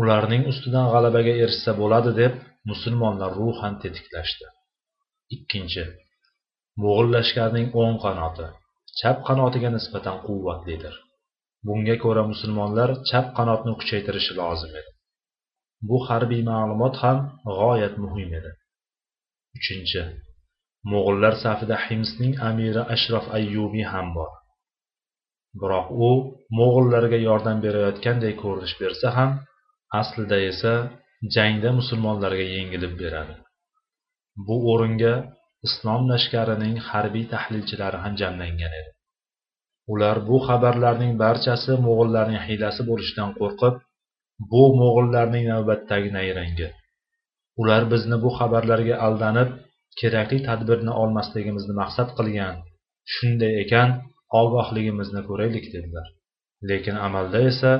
ularning 0.01 0.43
ustidan 0.51 0.85
g'alabaga 0.93 1.33
erishsa 1.43 1.71
bo'ladi 1.81 2.11
deb 2.21 2.33
musulmonlar 2.69 3.31
ruhan 3.41 3.73
tetiklashdi. 3.83 4.47
Ikkinchi 5.35 5.83
mo'g'ul 6.81 7.07
lashkarining 7.15 7.67
o'ng 7.81 7.95
qanoti. 8.05 8.47
Chap 8.99 9.17
qanotiga 9.27 9.69
nisbatan 9.77 10.17
quvvatlidir. 10.27 10.95
Bunga 11.67 11.95
ko'ra 12.03 12.23
musulmonlar 12.31 12.89
chap 13.09 13.25
qanotni 13.37 13.73
kuchaytirishi 13.79 14.33
lozim 14.41 14.73
edi. 14.79 14.91
Bu 15.89 15.97
harbiy 16.07 16.41
ma'lumot 16.51 16.95
ham 17.03 17.17
g'oyat 17.59 17.95
muhim 18.03 18.29
edi. 18.39 18.51
Uchinchi 19.57 20.01
mo'g'ullar 20.91 21.33
safida 21.43 21.77
himsning 21.87 22.33
amiri 22.49 22.81
ashrof 22.95 23.25
ayyubiy 23.37 23.85
ham 23.93 24.07
bor. 24.17 24.31
Biroq 25.61 25.87
u 26.07 26.09
mo'g'ullarga 26.57 27.19
yordam 27.27 27.57
berayotganday 27.65 28.33
ko'rinish 28.43 28.75
bersa 28.81 29.07
ham 29.17 29.31
aslida 30.01 30.37
esa 30.51 30.73
jangda 31.35 31.69
musulmonlarga 31.79 32.45
yengilib 32.55 32.93
beradi. 33.01 33.35
Bu 34.47 34.55
o'ringa 34.71 35.13
islom 35.67 36.01
lashkarining 36.11 36.75
harbiy 36.89 37.25
tahlilchilari 37.33 37.97
ham 38.03 38.13
jamlangan 38.21 38.73
edi. 38.79 38.91
Ular 39.93 40.17
bu 40.29 40.37
xabarlarning 40.47 41.13
barchasi 41.23 41.71
mo'g'ullarning 41.85 42.41
hiylasi 42.47 42.81
bo'lishidan 42.89 43.29
qo'rqib 43.39 43.73
bu 44.51 44.63
mo'g'ullarning 44.79 45.45
navbatdagi 45.53 46.09
nayrangi 46.17 46.67
ular 47.61 47.83
bizni 47.93 48.17
bu 48.23 48.29
xabarlarga 48.39 48.95
aldanib 49.07 49.49
kerakli 49.99 50.39
tadbirni 50.49 50.93
olmasligimizni 51.01 51.73
maqsad 51.81 52.09
qilgan 52.17 52.55
shunday 53.13 53.53
ekan 53.63 53.89
ogohligimizni 54.41 55.21
ko'raylik 55.29 55.65
dedilar. 55.75 56.07
Lekin 56.69 56.95
amalda 57.07 57.39
esa 57.51 57.71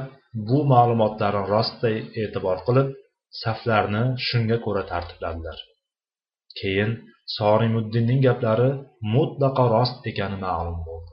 bu 0.50 0.60
ma'lumotlarni 0.74 1.44
rostday 1.54 1.98
e'tibor 2.22 2.58
qilib 2.68 2.88
saflarni 3.44 4.04
shunga 4.28 4.58
ko'ra 4.66 4.84
tartibladilar 4.92 5.58
keyin 6.60 6.92
sorimuddinning 7.38 8.20
gaplari 8.28 8.70
mutlaqo 9.16 9.66
rost 9.76 9.98
ekani 10.12 10.38
ma'lum 10.46 10.78
bo'ldi. 10.88 11.11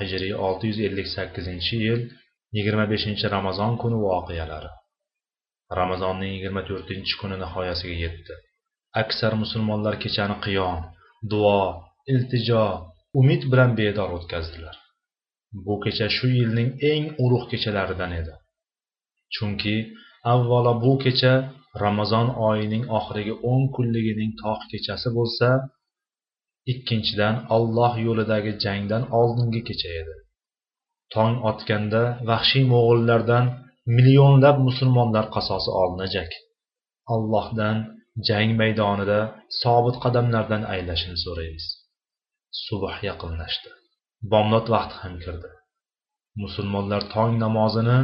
Hijriy 0.00 0.34
olti 0.46 0.64
yuz 0.70 0.78
ellik 0.88 1.08
sakkizinchi 1.16 1.76
yil 1.86 2.00
yigirma 2.56 2.84
beshinchi 2.92 3.26
ramazon 3.36 3.72
kuni 3.82 3.96
voqealari. 4.04 4.70
Ramazonning 5.80 6.32
yigirma 6.36 6.62
to'rtinchi 6.68 7.14
kuni 7.20 7.36
nihoyasiga 7.42 7.96
yetdi. 8.04 8.34
Aksar 9.02 9.32
musulmonlar 9.42 9.94
kechani 10.04 10.36
qiyom 10.44 10.78
duo 11.32 11.60
iltijo 12.12 12.62
umid 13.20 13.42
bilan 13.52 13.70
bedor 13.80 14.10
o'tkazdilar. 14.16 14.76
Bu 15.64 15.74
kecha 15.84 16.06
shu 16.16 16.26
yilning 16.38 16.70
eng 16.92 17.04
ulug' 17.24 17.46
kechalaridan 17.52 18.12
edi. 18.20 18.34
Chunki 19.34 19.76
avvalo 20.32 20.72
bu 20.84 20.92
kecha 21.04 21.32
ramazon 21.84 22.28
oyining 22.48 22.84
oxirgi 22.98 23.34
o'n 23.50 23.62
kunligining 23.74 24.32
tog' 24.42 24.64
kechasi 24.72 25.08
bo'lsa 25.18 25.48
ikkinchidan 26.72 27.34
alloh 27.56 27.92
yo'lidagi 28.06 28.52
jangdan 28.64 29.02
oldingi 29.18 29.60
kecha 29.68 29.90
edi. 30.00 30.14
Tong 31.14 31.34
otganda 31.50 32.02
vahshiy 32.30 32.64
mo'g'ullardan 32.72 33.44
millionlab 33.96 34.56
musulmonlar 34.68 35.26
qasosi 35.36 35.70
olinajak. 35.82 36.30
Allohdan 37.14 37.76
jang 38.28 38.50
maydonida 38.60 39.20
sobit 39.62 39.96
qadamlardan 40.04 40.62
aylashini 40.74 41.18
so'raymiz. 41.24 41.66
Subh 42.64 42.96
yaqinlashdi. 43.08 43.70
Bomdod 44.32 44.66
vaqti 44.74 44.96
ham 45.02 45.14
kirdi. 45.24 45.50
Musulmonlar 46.42 47.02
tong 47.14 47.32
namozini 47.44 47.98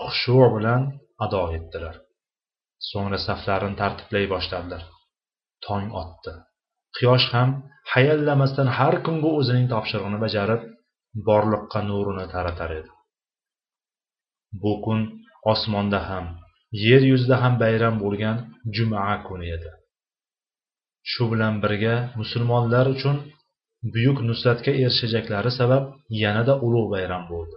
xushu 0.00 0.38
bilan 0.56 0.82
ado 1.24 1.42
etdilar. 1.58 1.94
So'ngra 2.90 3.18
saflarini 3.28 3.76
tartiblay 3.82 4.24
boshladilar. 4.34 4.82
Tong 5.66 5.86
otdi. 6.02 6.32
Quyosh 6.96 7.26
ham 7.34 7.50
hayallamasdan 7.92 8.68
har 8.78 8.94
kungi 9.06 9.30
o'zining 9.38 9.66
topshirig'ini 9.72 10.18
bajarib 10.24 10.62
borliqqa 11.28 11.80
nurini 11.90 12.26
taratar 12.34 12.70
edi. 12.80 12.90
Bu 14.62 14.72
kun 14.84 15.00
osmonda 15.52 16.00
ham 16.10 16.26
yer 16.84 17.02
yuzida 17.10 17.36
ham 17.42 17.54
bayram 17.62 17.94
bo'lgan 18.04 18.36
juma 18.76 19.00
kuni 19.26 19.46
edi. 19.56 19.70
Shu 21.10 21.24
bilan 21.32 21.54
birga 21.64 21.94
musulmonlar 22.20 22.86
uchun 22.94 23.16
buyuk 23.94 24.18
nusratga 24.28 24.72
erishajaklari 24.82 25.50
sabab 25.58 25.84
yanada 26.22 26.54
ulug' 26.66 26.88
bayram 26.94 27.22
bo'ldi. 27.32 27.56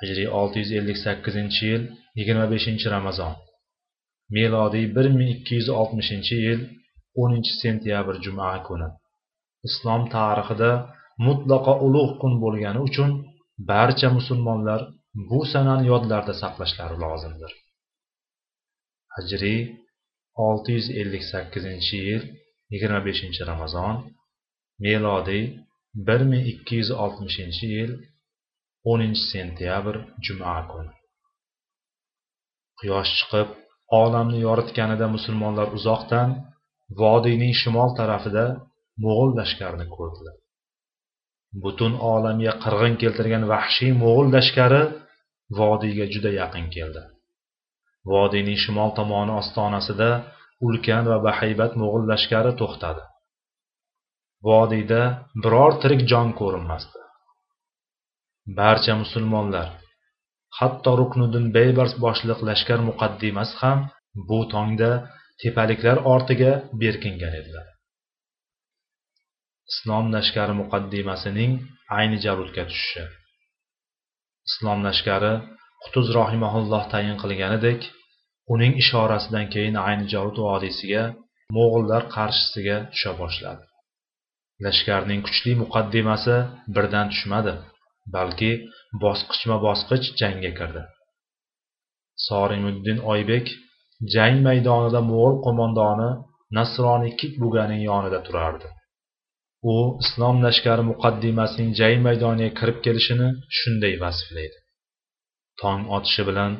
Hijriy 0.00 0.28
olti 0.40 0.56
yuz 0.62 0.70
ellik 0.78 0.98
sakkizinchi 1.04 1.62
yil 1.70 1.82
yigirma 2.18 2.46
beshinchi 2.52 2.86
ramazon. 2.96 3.34
Melodiy 4.36 4.86
bir 4.96 5.06
ming 5.18 5.30
ikki 5.36 5.52
yuz 5.58 5.68
oltmishinchi 5.80 6.36
yil 6.46 6.60
o'ninchi 7.20 7.52
sentyabr 7.62 8.14
juma 8.24 8.50
kuni. 8.66 8.88
Islom 9.68 10.02
tarixida 10.14 10.70
mutlaqo 11.26 11.72
ulug' 11.86 12.14
kun 12.20 12.32
bo'lgani 12.44 12.80
uchun 12.88 13.10
barcha 13.70 14.08
musulmonlar 14.18 14.80
bu 15.28 15.40
sanani 15.52 15.84
yodlarida 15.92 16.34
saqlashlari 16.42 16.96
lozimdir. 17.04 17.52
Hijriy 19.16 19.60
olti 20.46 20.70
yuz 20.76 20.86
ellik 21.00 21.24
sakkizinchi 21.32 21.96
yil 22.08 22.22
yigirma 22.72 23.00
beshinchi 23.08 23.42
ramazon 23.50 23.94
melodiy 24.84 25.44
bir 26.06 26.20
ming 26.30 26.44
ikki 26.52 26.74
yuz 26.80 26.90
oltmishinchi 27.04 27.66
yil 27.76 27.92
o'ninchi 28.90 29.24
sentyabr 29.32 29.94
juma 30.26 30.56
kuni. 30.70 30.92
Quyosh 32.78 33.12
chiqib 33.18 33.48
olamni 34.00 34.38
yoritganida 34.46 35.06
musulmonlar 35.16 35.68
uzoqdan 35.78 36.28
vodiyning 37.00 37.54
shimol 37.60 37.90
tarafida 37.98 38.44
mo'g'ul 39.04 39.30
lashkarini 39.38 39.86
ko'rdilar. 39.96 40.36
Butun 41.62 41.92
olamga 42.12 42.52
qirg'in 42.64 42.94
keltirgan 43.02 43.44
vahshiy 43.52 43.92
mo'g'ul 44.02 44.28
lashkari 44.36 44.82
vodiyga 45.58 46.06
juda 46.14 46.30
yaqin 46.40 46.66
keldi. 46.74 47.02
Vodiyning 48.12 48.58
shimol 48.64 48.90
tomoni 48.98 49.32
ostonasida 49.40 50.10
ulkan 50.66 51.04
va 51.10 51.18
bahaybat 51.26 51.72
mo'g'ul 51.80 52.04
lashkari 52.12 52.52
to'xtadi. 52.60 53.02
Vodiyda 54.48 55.02
biror 55.42 55.72
tirik 55.82 56.02
jon 56.10 56.28
ko'rinmasdi. 56.40 56.98
Barcha 58.58 58.94
musulmonlar 59.02 59.68
hatto 60.58 60.90
ruknuddin 61.00 61.46
beybars 61.56 61.94
boshliq 62.04 62.40
lashkar 62.48 62.80
muqaddimasi 62.88 63.54
ham 63.62 63.78
bu 64.28 64.38
tongda 64.54 64.90
tepaliklar 65.40 65.96
ortiga 66.12 66.52
berkingan 66.82 67.34
edilar. 67.40 67.66
Islom 69.70 70.06
lashkari 70.14 70.54
muqaddimasining 70.60 71.52
ayni 71.98 72.18
javudga 72.24 72.62
tushishi. 72.70 73.04
Islom 74.48 74.78
lashkari 74.86 75.32
qutuz 75.82 76.06
rohimaulloh 76.18 76.84
tayin 76.92 77.16
qilganidek 77.22 77.80
uning 78.54 78.72
ishorasidan 78.82 79.46
keyin 79.54 79.76
ayni 79.88 80.04
javud 80.12 80.36
vodiysiga 80.46 81.02
mo'g'ullar 81.56 82.02
qarshisiga 82.16 82.76
tusha 82.92 83.12
boshladi. 83.20 83.64
Lashkarning 84.64 85.20
kuchli 85.26 85.52
muqaddimasi 85.62 86.36
birdan 86.74 87.06
tushmadi 87.12 87.54
balki 88.14 88.52
bosqichma 89.04 89.56
bosqich 89.66 90.06
jangga 90.20 90.52
kirdi. 90.58 90.82
Sorimuddin 92.26 92.98
oybek 93.12 93.46
jang 94.14 94.36
maydonida 94.46 95.00
mo'g'ul 95.10 95.36
qo'mondoni 95.46 96.10
nasroniy 96.58 97.12
kitbuganing 97.20 97.82
yonida 97.90 98.20
turardi. 98.26 98.68
U 99.72 99.74
islom 100.04 100.36
lashkari 100.46 100.84
muqaddimasining 100.90 101.70
jang 101.80 101.98
maydoniga 102.06 102.52
kirib 102.58 102.78
kelishini 102.86 103.28
shunday 103.58 103.94
vasflaydi. 104.04 104.58
Tong 105.60 105.82
otishi 105.96 106.22
bilan 106.28 106.52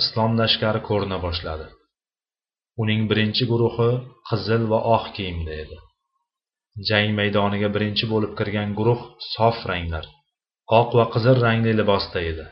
islom 0.00 0.32
lashkari 0.40 0.80
ko'rina 0.88 1.18
boshladi. 1.26 1.66
Uning 2.82 3.02
birinchi 3.10 3.44
guruhi 3.52 3.90
qizil 4.28 4.62
va 4.72 4.78
oq 4.96 5.04
kiyimda 5.16 5.52
edi. 5.62 5.76
Jang 6.88 7.10
maydoniga 7.18 7.68
birinchi 7.76 8.04
bo'lib 8.12 8.32
kirgan 8.38 8.70
guruh 8.78 9.00
sof 9.34 9.58
ranglar 9.70 10.06
oq 10.78 10.88
va 10.98 11.04
qizil 11.14 11.36
rangli 11.46 11.72
libosda 11.80 12.20
edi. 12.30 12.46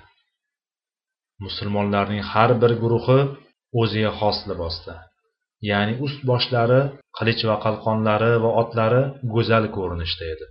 Musulmonlarning 1.44 2.22
har 2.32 2.50
bir 2.62 2.72
guruhi 2.82 3.20
o'ziga 3.80 4.12
xos 4.20 4.38
libosda. 4.50 4.94
Ya'ni 5.70 5.94
ust 6.06 6.20
boshlari 6.30 6.80
qilich 7.18 7.42
va 7.50 7.56
qalqonlari 7.64 8.32
va 8.44 8.50
otlari 8.62 9.02
go'zal 9.34 9.64
ko'rinishda 9.76 10.24
edi. 10.34 10.46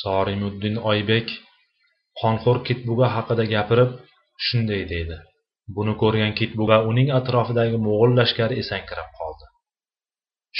Sorimuddin 0.00 0.76
oybek 0.90 1.28
qonxo'r 2.20 2.58
kitbuga 2.68 3.06
haqida 3.16 3.44
gapirib 3.54 3.90
shunday 4.46 4.82
deydi. 4.92 5.16
Buni 5.76 5.94
ko'rgan 6.02 6.32
kitbuga 6.40 6.76
uning 6.90 7.08
atrofidagi 7.18 7.78
mo'g'ul 7.86 8.12
lashkari 8.20 8.54
esankirab 8.62 9.10
qoldi. 9.20 9.46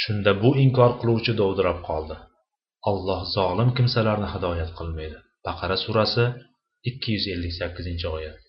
Shunda 0.01 0.31
bu 0.43 0.49
inkor 0.63 0.91
qiluvchi 1.01 1.33
dovdirab 1.41 1.79
qoldi. 1.89 2.15
Alloh 2.89 3.21
zolim 3.35 3.69
kimsalarni 3.77 4.27
hidoyat 4.33 4.71
qilmaydi. 4.79 5.17
Baqara 5.45 5.77
surasi 5.85 6.25
ikki 6.89 7.09
yuz 7.15 7.25
ellik 7.33 7.53
sakkizinchi 7.59 8.07
oyat. 8.17 8.39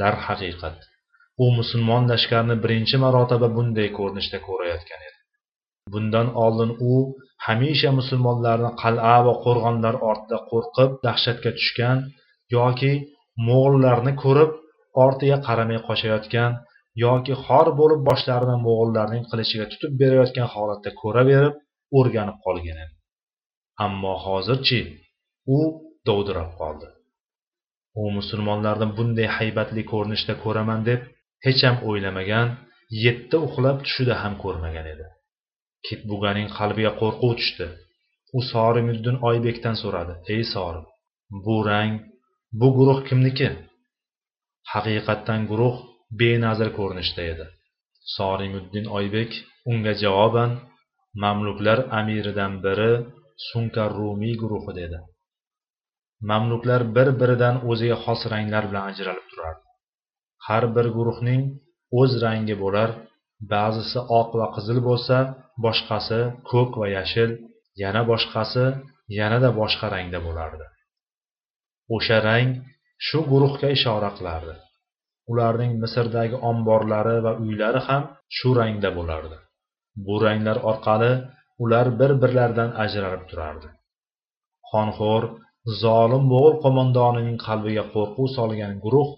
Darhaqiqat. 0.00 0.78
U 1.44 1.46
musulmon 1.58 2.02
lashkarini 2.12 2.56
birinchi 2.64 2.96
marotaba 3.04 3.48
bunday 3.56 3.88
ko'rinishda 3.98 4.38
ko'rayotgan 4.48 5.00
edi. 5.08 5.18
Bundan 5.92 6.28
oldin 6.44 6.70
u 6.92 6.94
hamisha 7.46 7.90
musulmonlarni 8.00 8.70
qal'a 8.82 9.16
va 9.26 9.34
qo'rg'onlar 9.44 9.94
ortida 10.10 10.38
qo'rqib 10.50 10.90
dahshatga 11.06 11.50
tushgan 11.58 11.98
yoki 12.56 12.92
mo'g'ullarni 13.48 14.12
ko'rib 14.24 14.50
ortiga 15.04 15.38
qaramay 15.46 15.78
qochayotgan 15.88 16.52
yoki 17.04 17.34
xor 17.44 17.66
bo'lib 17.80 18.00
boshlarini 18.08 18.56
mo'g'ullarning 18.66 19.24
qilichiga 19.30 19.66
tutib 19.72 19.92
berayotgan 20.02 20.48
holatda 20.54 20.90
ko'raverib 21.02 21.54
o'rganib 21.98 22.38
qolgan 22.44 22.78
edi. 22.84 22.94
Ammo 23.86 24.14
hozirchi 24.26 24.80
u 25.56 25.58
dovdirab 26.08 26.50
qoldi. 26.60 26.88
U 28.00 28.02
musulmonlarni 28.18 28.86
bunday 28.98 29.28
haybatli 29.36 29.82
ko'rinishda 29.92 30.34
ko'raman 30.44 30.80
deb 30.90 31.00
hecham 31.46 31.76
o'ylamagan 31.88 32.48
yetti 33.04 33.36
uxlab 33.46 33.78
tushida 33.84 34.14
ham 34.22 34.34
ko'rmagan 34.42 34.86
edi. 34.94 35.06
Kitbuganing 35.86 36.48
qalbiga 36.58 36.92
qo'rquv 37.00 37.32
tushdi. 37.40 37.66
U 38.36 38.38
sorimiddin 38.52 39.16
oybekdan 39.28 39.76
so'radi 39.82 40.14
ey 40.34 40.42
sorim 40.54 40.84
bu 41.44 41.56
rang 41.68 41.92
bu 42.60 42.68
guruh 42.78 43.00
kimniki? 43.08 43.48
Haqiqatdan 44.72 45.40
guruh 45.50 45.76
benazir 46.20 46.68
ko'rinishda 46.78 47.22
edi. 47.32 47.46
Sorimuddin 48.16 48.86
oybek 48.98 49.30
unga 49.70 49.92
javoban 50.02 50.50
mamluklar 51.22 51.78
amiridan 51.98 52.52
biri 52.64 52.92
sunkar 53.48 53.90
rumiy 54.00 54.34
guruhi 54.42 54.72
dedi. 54.80 54.98
Mamluklar 56.30 56.80
bir 56.96 57.08
biridan 57.20 57.56
o'ziga 57.70 57.96
xos 58.04 58.20
ranglar 58.32 58.64
bilan 58.70 58.84
ajralib 58.90 59.26
turardi. 59.32 59.71
Har 60.46 60.64
bir 60.76 60.86
guruhning 60.96 61.42
o'z 62.00 62.12
rangi 62.24 62.56
bo'lar. 62.62 62.90
Ba'zisi 63.52 64.00
oq 64.20 64.30
va 64.40 64.46
qizil 64.56 64.78
bo'lsa 64.88 65.16
boshqasi 65.64 66.20
ko'k 66.50 66.72
va 66.80 66.86
yashil 66.96 67.30
yana 67.82 68.02
boshqasi 68.10 68.64
yanada 69.18 69.50
boshqa 69.60 69.86
rangda 69.94 70.18
bo'lardi. 70.26 70.66
O'sha 71.96 72.18
rang 72.28 72.48
shu 73.06 73.18
guruhga 73.32 73.68
ishora 73.76 74.10
qilardi. 74.18 74.54
Ularning 75.32 75.72
misrdagi 75.82 76.36
omborlari 76.50 77.16
va 77.26 77.32
uylari 77.44 77.80
ham 77.88 78.02
shu 78.36 78.48
rangda 78.60 78.90
bo'lardi. 78.98 79.36
Bu 80.06 80.14
ranglar 80.24 80.58
orqali 80.70 81.12
ular 81.64 81.86
bir 82.00 82.12
birlaridan 82.22 82.70
ajralib 82.84 83.24
turardi. 83.30 83.68
Xonxo'r 84.70 85.24
zolim 85.82 86.24
mo'g'ul 86.32 86.54
qo'mondonining 86.64 87.38
qalbiga 87.46 87.84
qo'rquv 87.94 88.26
solgan 88.36 88.72
guruh 88.84 89.08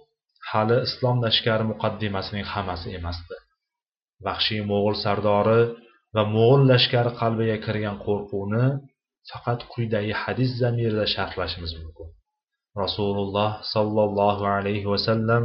hali 0.51 0.77
islom 0.87 1.17
lashkari 1.25 1.65
muqaddimasining 1.73 2.47
hammasi 2.53 2.89
emasdi. 2.99 3.37
Vahshiy 4.27 4.63
mo'g'ul 4.71 4.97
sardori 5.05 5.61
va 6.15 6.23
mo'g'ul 6.35 6.63
lashkari 6.73 7.13
qalbiga 7.21 7.57
kirgan 7.67 7.97
qo'rquvni 8.07 8.65
faqat 9.31 9.61
quyidagi 9.73 10.13
hadis 10.23 10.51
zamirida 10.63 11.07
sharhlashimiz 11.15 11.73
mumkin. 11.81 12.09
Rasululloh 12.83 13.51
sollallohu 13.75 14.45
alayhi 14.57 14.87
vasallam 14.93 15.43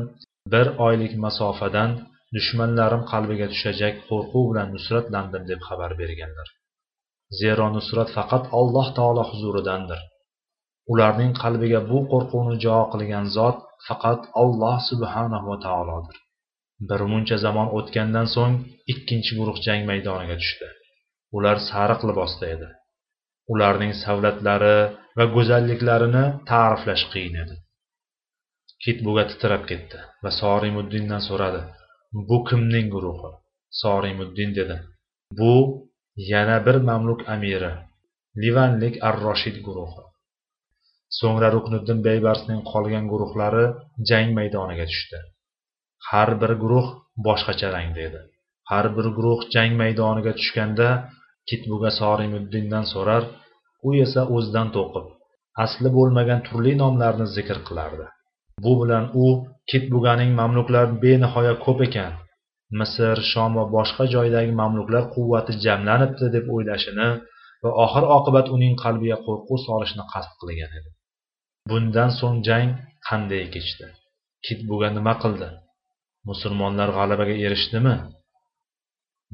bir 0.54 0.68
oylik 0.88 1.14
masofadan 1.26 1.92
dushmanlarim 2.36 3.04
qalbiga 3.12 3.48
tushajak 3.54 3.96
qo'rquv 4.10 4.44
bilan 4.52 4.68
nusratlandim 4.76 5.44
deb 5.52 5.60
xabar 5.68 5.92
berganlar. 6.02 6.48
Zero 7.40 7.66
nusrat 7.78 8.10
faqat 8.18 8.44
alloh 8.60 8.88
taolo 8.98 9.24
huzuridandir. 9.32 10.00
Ularning 10.92 11.32
qalbiga 11.44 11.80
bu 11.92 12.00
qo'rquvni 12.12 12.56
jo 12.66 12.78
qilgan 12.94 13.26
zot 13.38 13.58
faqat 13.88 14.22
alloh 14.42 14.78
subhanahu 14.90 15.46
va 15.52 15.58
taolodir. 15.66 16.18
Bir 16.90 17.02
muncha 17.12 17.38
zamon 17.46 17.68
o'tgandan 17.78 18.28
so'ng 18.36 18.56
ikkinchi 18.94 19.32
guruh 19.40 19.58
jang 19.66 19.82
maydoniga 19.90 20.36
tushdi. 20.42 20.68
Ular 21.38 21.58
sariq 21.70 22.02
libosda 22.10 22.46
edi. 22.56 22.70
Ularning 23.54 23.94
savlatlari 24.04 24.78
va 25.18 25.26
go'zalliklarini 25.36 26.26
ta'riflash 26.52 27.06
qiyin 27.14 27.36
edi. 27.44 27.56
Kitbuga 28.84 29.24
titrab 29.32 29.64
ketdi 29.72 30.00
va 30.24 30.32
sorimuddindan 30.42 31.22
so'radi 31.30 31.62
bu 32.30 32.38
kimning 32.50 32.88
guruhi? 32.96 33.32
Sorimuddin 33.82 34.52
dedi 34.60 34.78
bu 35.40 35.54
yana 36.32 36.58
bir 36.66 36.78
mamluk 36.90 37.22
amiri 37.34 37.74
livanlik 38.44 38.96
ar 39.08 39.16
roshid 39.26 39.58
guruhi. 39.68 40.04
So'ngra 41.18 41.50
rukniddin 41.56 42.00
beybarsning 42.08 42.60
qolgan 42.72 43.06
guruhlari 43.12 43.66
jang 44.10 44.30
maydoniga 44.38 44.86
tushdi. 44.92 45.20
Har 46.10 46.30
bir 46.42 46.52
guruh 46.64 46.88
boshqacha 47.28 47.70
rangda 47.76 48.02
edi. 48.10 48.22
Har 48.72 48.86
bir 48.96 49.08
guruh 49.18 49.40
jang 49.54 49.74
maydoniga 49.82 50.34
tushganda 50.40 50.88
kitbuga 51.50 51.90
sorimuddindan 52.00 52.86
so'rar 52.94 53.24
u 53.88 53.90
esa 54.06 54.22
o'zidan 54.36 54.68
to'qib 54.76 55.06
asli 55.64 55.90
bo'lmagan 55.98 56.40
turli 56.48 56.74
nomlarni 56.82 57.28
zikr 57.36 57.58
qilardi. 57.68 58.06
Bu 58.64 58.74
bilan 58.82 59.06
u 59.24 59.26
kitbuganing 59.72 60.32
mamluklar 60.42 60.86
benihoya 61.04 61.54
ko'p 61.66 61.80
ekan 61.88 62.14
misr 62.80 63.18
shom 63.32 63.52
va 63.58 63.66
boshqa 63.76 64.04
joydagi 64.16 64.54
mamluklar 64.62 65.04
quvvati 65.16 65.54
jamlanibdi 65.66 66.26
deb 66.36 66.46
o'ylashini 66.56 67.10
va 67.64 67.70
oxir 67.86 68.06
oqibat 68.18 68.48
uning 68.56 68.74
qalbiga 68.84 69.18
qo'rquv 69.26 69.58
solishni 69.68 70.04
qasd 70.14 70.32
qilgan 70.42 70.72
edi. 70.80 70.90
bundan 71.71 72.11
so'ng 72.21 72.39
jang 72.49 72.69
qanday 73.09 73.45
kechdi 73.55 73.87
kitbuga 74.47 74.89
nima 74.97 75.15
qildi 75.23 75.49
musulmonlar 76.31 76.89
g'alabaga 76.97 77.35
erishdimi 77.47 77.95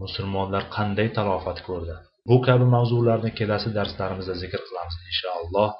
musulmonlar 0.03 0.63
qanday 0.77 1.09
talofat 1.19 1.59
ko'rdi 1.69 1.97
bu 2.29 2.37
kabi 2.47 2.67
mavzularni 2.77 3.31
kelasi 3.39 3.69
darslarimizda 3.79 4.35
zikr 4.43 4.61
qilamiz 4.69 4.97
inshaalloh 5.11 5.71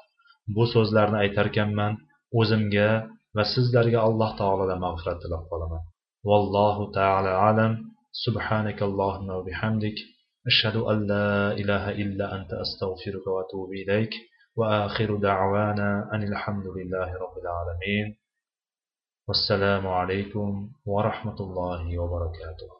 bu 0.55 0.63
so'zlarni 0.73 1.17
aytarkanman 1.23 1.93
o'zimga 2.39 2.89
va 3.37 3.43
sizlarga 3.53 3.99
alloh 4.07 4.29
taolodan 4.41 4.79
mag'firat 4.85 5.17
tilab 5.23 5.45
qolaman 5.53 5.83
والله 6.31 6.77
تعالى 6.99 7.31
أعلم 7.43 7.71
سبحانك 8.25 8.79
اللهم 8.89 9.29
وبحمدك 9.37 9.97
أشهد 10.49 10.75
أن 10.91 10.97
لا 11.11 11.29
إله 11.61 11.83
إلا 12.03 12.25
أنت 12.37 12.51
أستغفرك 12.63 13.25
وأتوب 13.33 13.69
إليك 13.81 14.13
وآخر 14.56 15.16
دعوانا 15.16 16.10
أن 16.14 16.22
الحمد 16.22 16.66
لله 16.66 17.14
رب 17.14 17.38
العالمين. 17.38 18.16
والسلام 19.28 19.86
عليكم 19.86 20.68
ورحمة 20.86 21.36
الله 21.40 21.98
وبركاته. 21.98 22.76